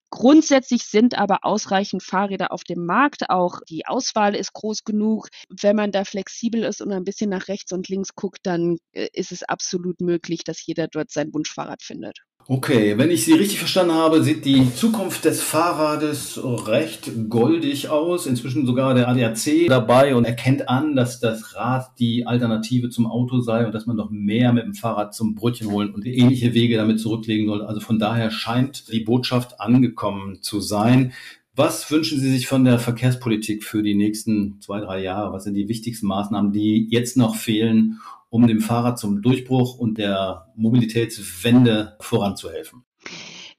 Grundsätzlich 0.10 0.84
sind 0.84 1.18
aber 1.18 1.40
ausreichend 1.44 2.04
Fahrräder 2.04 2.52
auf 2.52 2.64
dem 2.64 2.86
Markt. 2.86 3.30
Auch 3.30 3.60
die 3.70 3.86
Auswahl 3.86 4.36
ist 4.36 4.54
groß 4.54 4.84
genug. 4.84 5.28
Wenn 5.50 5.76
man 5.76 5.92
da 5.92 6.06
flexibel 6.06 6.64
ist 6.64 6.82
und 6.82 6.92
ein 6.92 7.04
bisschen 7.04 7.30
nach 7.30 7.48
rechts 7.48 7.72
und 7.72 7.90
links 7.90 8.16
guckt, 8.16 8.40
dann 8.44 8.78
äh, 8.94 9.08
ist 9.14 9.32
es 9.32 9.44
absolut 9.44 10.02
möglich, 10.02 10.44
dass 10.44 10.66
jeder 10.66 10.88
dort 10.88 11.12
sein 11.12 11.34
Wunschfahrrad 11.34 11.82
findet. 11.82 12.20
Okay, 12.48 12.96
wenn 13.00 13.10
ich 13.10 13.26
Sie 13.26 13.34
richtig 13.34 13.58
verstanden 13.58 13.96
habe, 13.96 14.22
sieht 14.22 14.46
die 14.46 14.72
Zukunft 14.76 15.26
des 15.26 15.42
Fahrrades 15.42 16.40
recht 16.44 17.10
goldig 17.28 17.90
aus. 17.90 18.28
Inzwischen 18.28 18.68
sogar 18.68 18.94
der 18.94 19.08
ADAC 19.08 19.66
dabei 19.68 20.14
und 20.14 20.26
erkennt 20.26 20.70
an, 20.70 20.96
dass 20.96 21.20
das 21.20 21.56
Rad 21.56 21.98
die 21.98 22.28
Alternative 22.28 22.92
zum 22.92 23.08
Auto 23.08 23.40
sei 23.40 23.66
und 23.66 23.74
dass 23.74 23.88
man 23.88 23.96
noch 23.96 24.12
mehr 24.12 24.54
mit 24.54 24.64
dem 24.64 24.76
Fahrrad 24.76 25.16
zum 25.16 25.34
Brötchen 25.34 25.72
holen 25.72 25.90
und 25.90 26.06
ähnliche 26.06 26.54
Wege 26.54 26.78
damit 26.78 27.00
zurücklegen 27.00 27.48
soll. 27.48 27.64
Also 27.64 27.80
von 27.80 27.98
daher 27.98 28.30
scheint 28.30 28.92
die 28.94 29.00
Botschaft 29.00 29.60
angekommen 29.60 30.44
zu 30.44 30.62
sein. 30.62 31.14
Was 31.56 31.90
wünschen 31.90 32.20
Sie 32.20 32.30
sich 32.30 32.46
von 32.46 32.64
der 32.64 32.78
Verkehrspolitik 32.78 33.64
für 33.64 33.82
die 33.82 33.96
nächsten 33.96 34.62
zwei, 34.62 34.82
drei 34.82 35.02
Jahre? 35.02 35.34
Was 35.34 35.46
sind 35.46 35.56
die 35.56 35.68
wichtigsten 35.68 36.06
Maßnahmen, 36.06 36.52
die 36.52 36.88
jetzt 36.92 37.18
noch 37.18 37.34
fehlen, 37.36 38.02
um 38.36 38.48
dem 38.48 38.60
Fahrrad 38.60 39.00
zum 39.00 39.22
Durchbruch 39.22 39.78
und 39.78 39.98
der 39.98 40.52
Mobilitätswende 40.56 41.96
voranzuhelfen? 42.02 42.84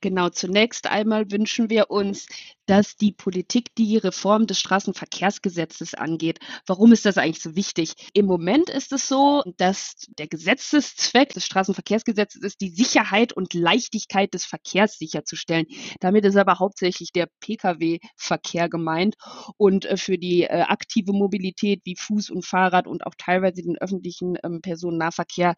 Genau, 0.02 0.28
zunächst 0.28 0.86
einmal 0.86 1.30
wünschen 1.30 1.70
wir 1.70 1.90
uns, 1.90 2.26
dass 2.66 2.96
die 2.96 3.12
Politik 3.12 3.74
die 3.76 3.96
Reform 3.96 4.46
des 4.46 4.60
Straßenverkehrsgesetzes 4.60 5.94
angeht. 5.94 6.38
Warum 6.66 6.92
ist 6.92 7.06
das 7.06 7.18
eigentlich 7.18 7.42
so 7.42 7.56
wichtig? 7.56 7.94
Im 8.12 8.26
Moment 8.26 8.68
ist 8.70 8.92
es 8.92 9.08
so, 9.08 9.42
dass 9.56 9.94
der 10.18 10.26
Gesetzeszweck 10.26 11.32
des 11.32 11.46
Straßenverkehrsgesetzes 11.46 12.42
ist, 12.42 12.60
die 12.60 12.70
Sicherheit 12.70 13.32
und 13.32 13.54
Leichtigkeit 13.54 14.34
des 14.34 14.44
Verkehrs 14.44 14.98
sicherzustellen. 14.98 15.66
Damit 16.00 16.24
ist 16.24 16.36
aber 16.36 16.58
hauptsächlich 16.58 17.12
der 17.12 17.28
Pkw-Verkehr 17.40 18.68
gemeint 18.68 19.16
und 19.56 19.84
äh, 19.84 19.96
für 19.96 20.18
die 20.18 20.42
äh, 20.42 20.62
aktive 20.62 21.12
Mobilität 21.12 21.80
wie 21.84 21.96
Fuß 21.96 22.30
und 22.30 22.44
Fahrrad 22.44 22.86
und 22.86 23.06
auch 23.06 23.14
teilweise 23.16 23.62
den 23.62 23.78
öffentlichen 23.78 24.36
ähm, 24.42 24.60
Personennahverkehr 24.60 25.54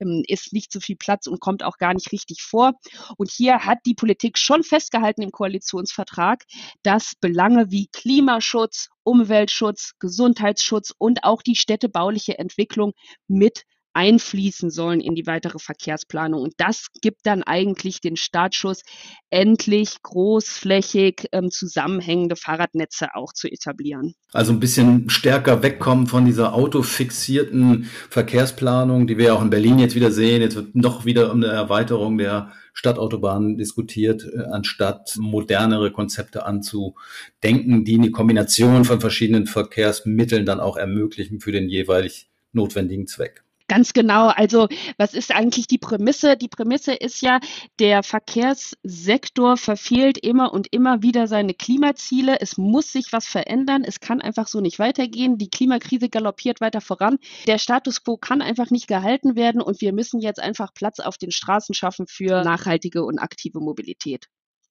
ähm, 0.00 0.22
ist 0.26 0.52
nicht 0.52 0.72
so 0.72 0.80
viel 0.80 0.96
Platz 0.96 1.26
und 1.26 1.40
kommt 1.40 1.62
auch 1.62 1.78
gar 1.78 1.94
nicht 1.94 2.12
richtig 2.12 2.42
vor. 2.42 2.72
Und 3.16 3.30
hier 3.30 3.60
hat 3.60 3.78
die 3.86 3.94
Politik 3.94 4.38
schon 4.38 4.62
festgehalten 4.62 5.22
im 5.22 5.30
Koalitionsvertrag, 5.30 6.43
dass 6.82 7.14
Belange 7.20 7.70
wie 7.70 7.88
Klimaschutz, 7.88 8.88
Umweltschutz, 9.02 9.92
Gesundheitsschutz 9.98 10.92
und 10.96 11.24
auch 11.24 11.42
die 11.42 11.56
städtebauliche 11.56 12.38
Entwicklung 12.38 12.92
mit 13.28 13.64
einfließen 13.94 14.70
sollen 14.70 15.00
in 15.00 15.14
die 15.14 15.26
weitere 15.26 15.58
Verkehrsplanung. 15.58 16.42
Und 16.42 16.54
das 16.58 16.88
gibt 17.00 17.20
dann 17.24 17.42
eigentlich 17.42 18.00
den 18.00 18.16
Startschuss, 18.16 18.82
endlich 19.30 20.02
großflächig 20.02 21.28
ähm, 21.32 21.50
zusammenhängende 21.50 22.36
Fahrradnetze 22.36 23.14
auch 23.14 23.32
zu 23.32 23.48
etablieren. 23.48 24.14
Also 24.32 24.52
ein 24.52 24.60
bisschen 24.60 25.08
stärker 25.08 25.62
wegkommen 25.62 26.06
von 26.06 26.24
dieser 26.26 26.54
autofixierten 26.54 27.88
Verkehrsplanung, 28.10 29.06
die 29.06 29.16
wir 29.16 29.34
auch 29.34 29.42
in 29.42 29.50
Berlin 29.50 29.78
jetzt 29.78 29.94
wieder 29.94 30.10
sehen. 30.10 30.42
Jetzt 30.42 30.56
wird 30.56 30.74
noch 30.74 31.04
wieder 31.04 31.30
um 31.30 31.42
eine 31.42 31.52
Erweiterung 31.52 32.18
der 32.18 32.52
Stadtautobahnen 32.72 33.56
diskutiert, 33.56 34.24
äh, 34.24 34.42
anstatt 34.50 35.14
modernere 35.16 35.92
Konzepte 35.92 36.44
anzudenken, 36.44 37.84
die 37.84 37.94
eine 37.94 38.10
Kombination 38.10 38.84
von 38.84 39.00
verschiedenen 39.00 39.46
Verkehrsmitteln 39.46 40.44
dann 40.44 40.60
auch 40.60 40.76
ermöglichen 40.76 41.40
für 41.40 41.52
den 41.52 41.68
jeweilig 41.68 42.28
notwendigen 42.52 43.06
Zweck. 43.06 43.43
Ganz 43.66 43.94
genau. 43.94 44.28
Also 44.28 44.68
was 44.98 45.14
ist 45.14 45.34
eigentlich 45.34 45.66
die 45.66 45.78
Prämisse? 45.78 46.36
Die 46.36 46.48
Prämisse 46.48 46.92
ist 46.92 47.22
ja, 47.22 47.40
der 47.78 48.02
Verkehrssektor 48.02 49.56
verfehlt 49.56 50.18
immer 50.18 50.52
und 50.52 50.70
immer 50.70 51.02
wieder 51.02 51.26
seine 51.28 51.54
Klimaziele. 51.54 52.40
Es 52.40 52.58
muss 52.58 52.92
sich 52.92 53.12
was 53.12 53.26
verändern. 53.26 53.82
Es 53.82 54.00
kann 54.00 54.20
einfach 54.20 54.48
so 54.48 54.60
nicht 54.60 54.78
weitergehen. 54.78 55.38
Die 55.38 55.48
Klimakrise 55.48 56.10
galoppiert 56.10 56.60
weiter 56.60 56.82
voran. 56.82 57.18
Der 57.46 57.56
Status 57.58 58.04
quo 58.04 58.18
kann 58.18 58.42
einfach 58.42 58.70
nicht 58.70 58.86
gehalten 58.86 59.34
werden 59.34 59.62
und 59.62 59.80
wir 59.80 59.94
müssen 59.94 60.20
jetzt 60.20 60.40
einfach 60.40 60.74
Platz 60.74 61.00
auf 61.00 61.16
den 61.16 61.30
Straßen 61.30 61.74
schaffen 61.74 62.06
für 62.06 62.44
nachhaltige 62.44 63.02
und 63.02 63.18
aktive 63.18 63.60
Mobilität. 63.60 64.26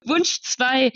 Wunsch 0.06 0.42
zwei 0.42 0.92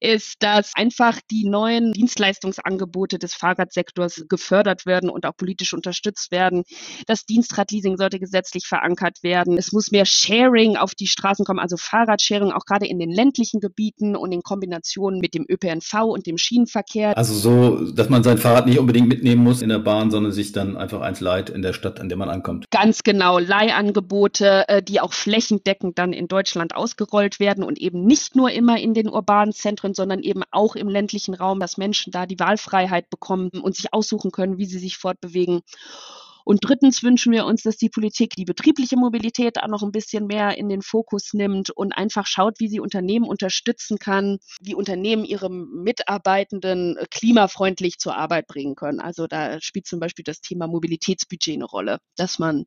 ist, 0.00 0.42
dass 0.42 0.72
einfach 0.74 1.18
die 1.30 1.48
neuen 1.48 1.92
Dienstleistungsangebote 1.92 3.18
des 3.18 3.34
Fahrradsektors 3.34 4.24
gefördert 4.28 4.86
werden 4.86 5.10
und 5.10 5.26
auch 5.26 5.36
politisch 5.36 5.74
unterstützt 5.74 6.30
werden. 6.30 6.64
Das 7.06 7.26
Dienstradleasing 7.26 7.96
sollte 7.96 8.18
gesetzlich 8.18 8.66
verankert 8.66 9.22
werden. 9.22 9.58
Es 9.58 9.72
muss 9.72 9.90
mehr 9.90 10.06
Sharing 10.06 10.76
auf 10.76 10.94
die 10.94 11.06
Straßen 11.06 11.44
kommen, 11.44 11.58
also 11.58 11.76
Fahrradsharing, 11.76 12.52
auch 12.52 12.64
gerade 12.64 12.86
in 12.86 12.98
den 12.98 13.10
ländlichen 13.10 13.60
Gebieten 13.60 14.16
und 14.16 14.32
in 14.32 14.42
Kombination 14.42 15.18
mit 15.18 15.34
dem 15.34 15.46
ÖPNV 15.48 15.94
und 16.04 16.26
dem 16.26 16.38
Schienenverkehr. 16.38 17.16
Also 17.16 17.34
so, 17.34 17.92
dass 17.92 18.08
man 18.08 18.22
sein 18.22 18.38
Fahrrad 18.38 18.66
nicht 18.66 18.78
unbedingt 18.78 19.08
mitnehmen 19.08 19.42
muss 19.42 19.62
in 19.62 19.68
der 19.68 19.78
Bahn, 19.78 20.10
sondern 20.10 20.32
sich 20.32 20.52
dann 20.52 20.76
einfach 20.76 21.00
eins 21.00 21.20
leiht 21.20 21.50
in 21.50 21.62
der 21.62 21.72
Stadt, 21.72 22.00
an 22.00 22.08
der 22.08 22.18
man 22.18 22.28
ankommt. 22.28 22.70
Ganz 22.70 23.02
genau, 23.02 23.38
Leihangebote, 23.38 24.68
äh, 24.68 24.82
die 24.82 25.00
auch 25.00 25.12
flächendeckend 25.12 25.98
dann 25.98 26.12
in 26.12 26.28
Deutschland 26.28 26.74
ausgerollt 26.74 27.40
werden 27.40 27.64
und 27.64 27.78
eben 27.78 28.04
nicht 28.04 28.36
nur 28.36 28.39
nur 28.40 28.50
immer 28.50 28.80
in 28.80 28.94
den 28.94 29.08
urbanen 29.08 29.52
Zentren, 29.52 29.92
sondern 29.92 30.22
eben 30.22 30.42
auch 30.50 30.74
im 30.74 30.88
ländlichen 30.88 31.34
Raum, 31.34 31.60
dass 31.60 31.76
Menschen 31.76 32.10
da 32.10 32.24
die 32.24 32.38
Wahlfreiheit 32.38 33.10
bekommen 33.10 33.50
und 33.50 33.76
sich 33.76 33.92
aussuchen 33.92 34.30
können, 34.30 34.56
wie 34.56 34.64
sie 34.64 34.78
sich 34.78 34.96
fortbewegen. 34.96 35.60
Und 36.46 36.60
drittens 36.62 37.02
wünschen 37.02 37.32
wir 37.32 37.44
uns, 37.44 37.62
dass 37.62 37.76
die 37.76 37.90
Politik 37.90 38.34
die 38.34 38.46
betriebliche 38.46 38.96
Mobilität 38.96 39.62
auch 39.62 39.68
noch 39.68 39.82
ein 39.82 39.92
bisschen 39.92 40.26
mehr 40.26 40.56
in 40.56 40.70
den 40.70 40.80
Fokus 40.80 41.34
nimmt 41.34 41.68
und 41.68 41.92
einfach 41.92 42.26
schaut, 42.26 42.60
wie 42.60 42.68
sie 42.68 42.80
Unternehmen 42.80 43.28
unterstützen 43.28 43.98
kann, 43.98 44.38
wie 44.58 44.74
Unternehmen 44.74 45.26
ihre 45.26 45.50
Mitarbeitenden 45.50 46.96
klimafreundlich 47.10 47.98
zur 47.98 48.16
Arbeit 48.16 48.46
bringen 48.46 48.74
können. 48.74 49.00
Also 49.00 49.26
da 49.26 49.60
spielt 49.60 49.86
zum 49.86 50.00
Beispiel 50.00 50.24
das 50.24 50.40
Thema 50.40 50.66
Mobilitätsbudget 50.66 51.56
eine 51.56 51.66
Rolle, 51.66 51.98
dass 52.16 52.38
man 52.38 52.64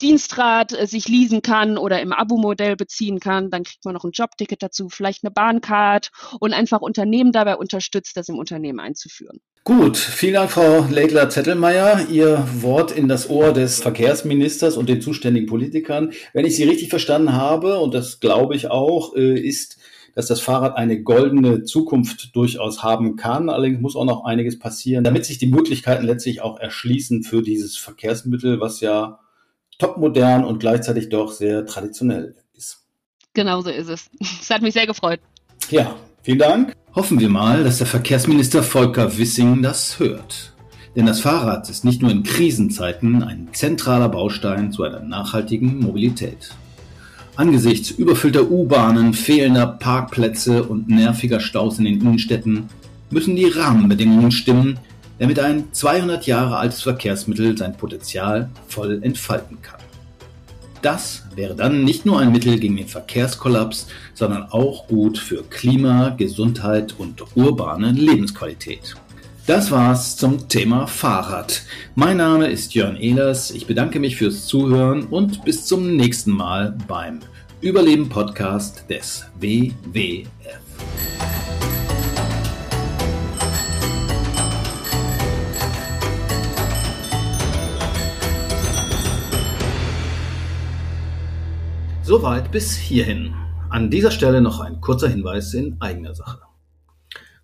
Dienstrad 0.00 0.72
äh, 0.72 0.86
sich 0.86 1.08
leasen 1.08 1.42
kann 1.42 1.78
oder 1.78 2.00
im 2.00 2.12
Abo-Modell 2.12 2.76
beziehen 2.76 3.20
kann. 3.20 3.50
Dann 3.50 3.62
kriegt 3.62 3.84
man 3.84 3.94
noch 3.94 4.04
ein 4.04 4.12
Jobticket 4.12 4.62
dazu, 4.62 4.88
vielleicht 4.88 5.24
eine 5.24 5.30
Bahncard 5.30 6.10
und 6.40 6.52
einfach 6.52 6.80
Unternehmen 6.80 7.32
dabei 7.32 7.56
unterstützt, 7.56 8.16
das 8.16 8.28
im 8.28 8.38
Unternehmen 8.38 8.80
einzuführen. 8.80 9.40
Gut, 9.64 9.96
vielen 9.96 10.34
Dank, 10.34 10.52
Frau 10.52 10.86
Leitler-Zettelmeier. 10.88 12.06
Ihr 12.08 12.46
Wort 12.60 12.92
in 12.92 13.08
das 13.08 13.28
Ohr 13.28 13.52
des 13.52 13.80
Verkehrsministers 13.80 14.76
und 14.76 14.88
den 14.88 15.00
zuständigen 15.00 15.48
Politikern. 15.48 16.12
Wenn 16.32 16.46
ich 16.46 16.54
Sie 16.54 16.64
richtig 16.64 16.88
verstanden 16.88 17.32
habe, 17.32 17.80
und 17.80 17.92
das 17.92 18.20
glaube 18.20 18.54
ich 18.54 18.70
auch, 18.70 19.16
äh, 19.16 19.38
ist, 19.38 19.78
dass 20.14 20.28
das 20.28 20.40
Fahrrad 20.40 20.76
eine 20.76 21.02
goldene 21.02 21.64
Zukunft 21.64 22.34
durchaus 22.34 22.82
haben 22.82 23.16
kann. 23.16 23.50
Allerdings 23.50 23.80
muss 23.80 23.96
auch 23.96 24.06
noch 24.06 24.24
einiges 24.24 24.58
passieren, 24.58 25.04
damit 25.04 25.26
sich 25.26 25.38
die 25.38 25.46
Möglichkeiten 25.46 26.06
letztlich 26.06 26.40
auch 26.40 26.58
erschließen 26.58 27.22
für 27.22 27.42
dieses 27.42 27.76
Verkehrsmittel, 27.76 28.58
was 28.60 28.80
ja 28.80 29.18
topmodern 29.78 30.44
und 30.44 30.58
gleichzeitig 30.58 31.08
doch 31.08 31.32
sehr 31.32 31.66
traditionell 31.66 32.34
ist. 32.54 32.84
Genau 33.34 33.60
so 33.60 33.70
ist 33.70 33.88
es. 33.88 34.10
Es 34.40 34.50
hat 34.50 34.62
mich 34.62 34.74
sehr 34.74 34.86
gefreut. 34.86 35.20
Ja, 35.70 35.96
vielen 36.22 36.38
Dank. 36.38 36.72
Hoffen 36.94 37.20
wir 37.20 37.28
mal, 37.28 37.64
dass 37.64 37.78
der 37.78 37.86
Verkehrsminister 37.86 38.62
Volker 38.62 39.18
Wissing 39.18 39.62
das 39.62 39.98
hört. 39.98 40.54
Denn 40.94 41.04
das 41.04 41.20
Fahrrad 41.20 41.68
ist 41.68 41.84
nicht 41.84 42.00
nur 42.00 42.10
in 42.10 42.22
Krisenzeiten 42.22 43.22
ein 43.22 43.48
zentraler 43.52 44.08
Baustein 44.08 44.72
zu 44.72 44.82
einer 44.82 45.00
nachhaltigen 45.00 45.78
Mobilität. 45.78 46.54
Angesichts 47.36 47.90
überfüllter 47.90 48.50
U-Bahnen, 48.50 49.12
fehlender 49.12 49.66
Parkplätze 49.66 50.64
und 50.64 50.88
nerviger 50.88 51.38
Staus 51.38 51.78
in 51.78 51.84
den 51.84 52.00
Innenstädten 52.00 52.70
müssen 53.10 53.36
die 53.36 53.44
Rahmenbedingungen 53.44 54.32
stimmen, 54.32 54.78
damit 55.18 55.38
ein 55.38 55.72
200 55.72 56.26
Jahre 56.26 56.56
altes 56.56 56.82
Verkehrsmittel 56.82 57.56
sein 57.56 57.76
Potenzial 57.76 58.50
voll 58.68 59.02
entfalten 59.02 59.60
kann. 59.62 59.80
Das 60.82 61.24
wäre 61.34 61.54
dann 61.54 61.84
nicht 61.84 62.06
nur 62.06 62.20
ein 62.20 62.32
Mittel 62.32 62.58
gegen 62.58 62.76
den 62.76 62.86
Verkehrskollaps, 62.86 63.88
sondern 64.14 64.44
auch 64.50 64.86
gut 64.86 65.18
für 65.18 65.42
Klima, 65.42 66.10
Gesundheit 66.10 66.94
und 66.98 67.22
urbane 67.34 67.92
Lebensqualität. 67.92 68.94
Das 69.46 69.70
war's 69.70 70.16
zum 70.16 70.48
Thema 70.48 70.86
Fahrrad. 70.86 71.62
Mein 71.94 72.16
Name 72.16 72.48
ist 72.48 72.74
Jörn 72.74 72.96
Ehlers. 72.96 73.52
Ich 73.52 73.66
bedanke 73.66 74.00
mich 74.00 74.16
fürs 74.16 74.46
Zuhören 74.46 75.04
und 75.04 75.44
bis 75.44 75.66
zum 75.66 75.96
nächsten 75.96 76.32
Mal 76.32 76.76
beim 76.88 77.20
Überleben 77.60 78.08
Podcast 78.08 78.84
des 78.90 79.24
WWF. 79.40 80.26
Soweit 92.06 92.52
bis 92.52 92.76
hierhin. 92.76 93.34
An 93.68 93.90
dieser 93.90 94.12
Stelle 94.12 94.40
noch 94.40 94.60
ein 94.60 94.80
kurzer 94.80 95.08
Hinweis 95.08 95.52
in 95.54 95.80
eigener 95.80 96.14
Sache. 96.14 96.40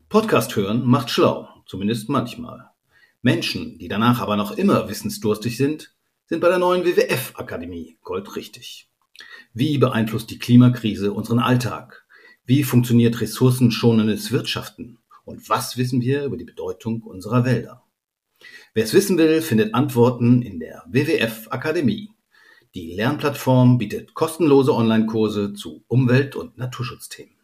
Podcast 0.08 0.54
hören 0.54 0.86
macht 0.86 1.10
schlau, 1.10 1.48
zumindest 1.66 2.08
manchmal. 2.08 2.70
Menschen, 3.22 3.76
die 3.78 3.88
danach 3.88 4.20
aber 4.20 4.36
noch 4.36 4.52
immer 4.52 4.88
wissensdurstig 4.88 5.56
sind, 5.56 5.96
sind 6.26 6.38
bei 6.38 6.48
der 6.48 6.60
neuen 6.60 6.84
WWF-Akademie 6.84 7.98
goldrichtig. 8.02 8.88
Wie 9.52 9.78
beeinflusst 9.78 10.30
die 10.30 10.38
Klimakrise 10.38 11.12
unseren 11.12 11.40
Alltag? 11.40 12.06
Wie 12.44 12.62
funktioniert 12.62 13.20
ressourcenschonendes 13.20 14.30
Wirtschaften? 14.30 15.00
Und 15.24 15.48
was 15.48 15.76
wissen 15.76 16.02
wir 16.02 16.22
über 16.22 16.36
die 16.36 16.44
Bedeutung 16.44 17.02
unserer 17.02 17.44
Wälder? 17.44 17.82
Wer 18.74 18.84
es 18.84 18.94
wissen 18.94 19.18
will, 19.18 19.42
findet 19.42 19.74
Antworten 19.74 20.40
in 20.40 20.60
der 20.60 20.84
WWF 20.86 21.48
Akademie. 21.50 22.12
Die 22.74 22.94
Lernplattform 22.94 23.76
bietet 23.76 24.14
kostenlose 24.14 24.72
Online-Kurse 24.74 25.52
zu 25.52 25.84
Umwelt- 25.88 26.36
und 26.36 26.56
Naturschutzthemen. 26.56 27.34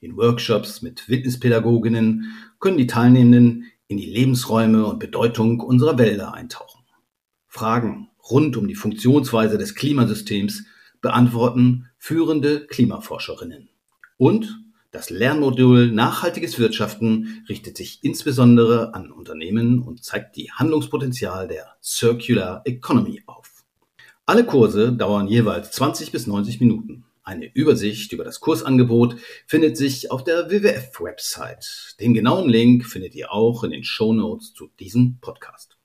In 0.00 0.16
Workshops 0.16 0.82
mit 0.82 1.08
Wildnispädagoginnen 1.08 2.32
können 2.60 2.78
die 2.78 2.86
Teilnehmenden 2.86 3.72
in 3.88 3.96
die 3.96 4.06
Lebensräume 4.06 4.86
und 4.86 5.00
Bedeutung 5.00 5.58
unserer 5.58 5.98
Wälder 5.98 6.32
eintauchen. 6.34 6.84
Fragen 7.48 8.10
rund 8.30 8.56
um 8.56 8.68
die 8.68 8.76
Funktionsweise 8.76 9.58
des 9.58 9.74
Klimasystems 9.74 10.64
beantworten 11.00 11.88
führende 11.98 12.64
Klimaforscherinnen. 12.68 13.68
Und 14.16 14.62
das 14.92 15.10
Lernmodul 15.10 15.90
Nachhaltiges 15.90 16.60
Wirtschaften 16.60 17.44
richtet 17.48 17.76
sich 17.76 17.98
insbesondere 18.02 18.94
an 18.94 19.10
Unternehmen 19.10 19.82
und 19.82 20.04
zeigt 20.04 20.36
die 20.36 20.52
Handlungspotenzial 20.52 21.48
der 21.48 21.76
Circular 21.82 22.62
Economy 22.64 23.24
auf. 23.26 23.51
Alle 24.24 24.46
Kurse 24.46 24.92
dauern 24.92 25.26
jeweils 25.26 25.72
20 25.72 26.12
bis 26.12 26.28
90 26.28 26.60
Minuten. 26.60 27.04
Eine 27.24 27.52
Übersicht 27.54 28.12
über 28.12 28.22
das 28.22 28.38
Kursangebot 28.38 29.16
findet 29.48 29.76
sich 29.76 30.12
auf 30.12 30.22
der 30.22 30.48
WWF-Website. 30.48 31.96
Den 31.98 32.14
genauen 32.14 32.48
Link 32.48 32.86
findet 32.86 33.16
ihr 33.16 33.32
auch 33.32 33.64
in 33.64 33.72
den 33.72 33.82
Show 33.82 34.12
Notes 34.12 34.54
zu 34.54 34.68
diesem 34.78 35.18
Podcast. 35.20 35.76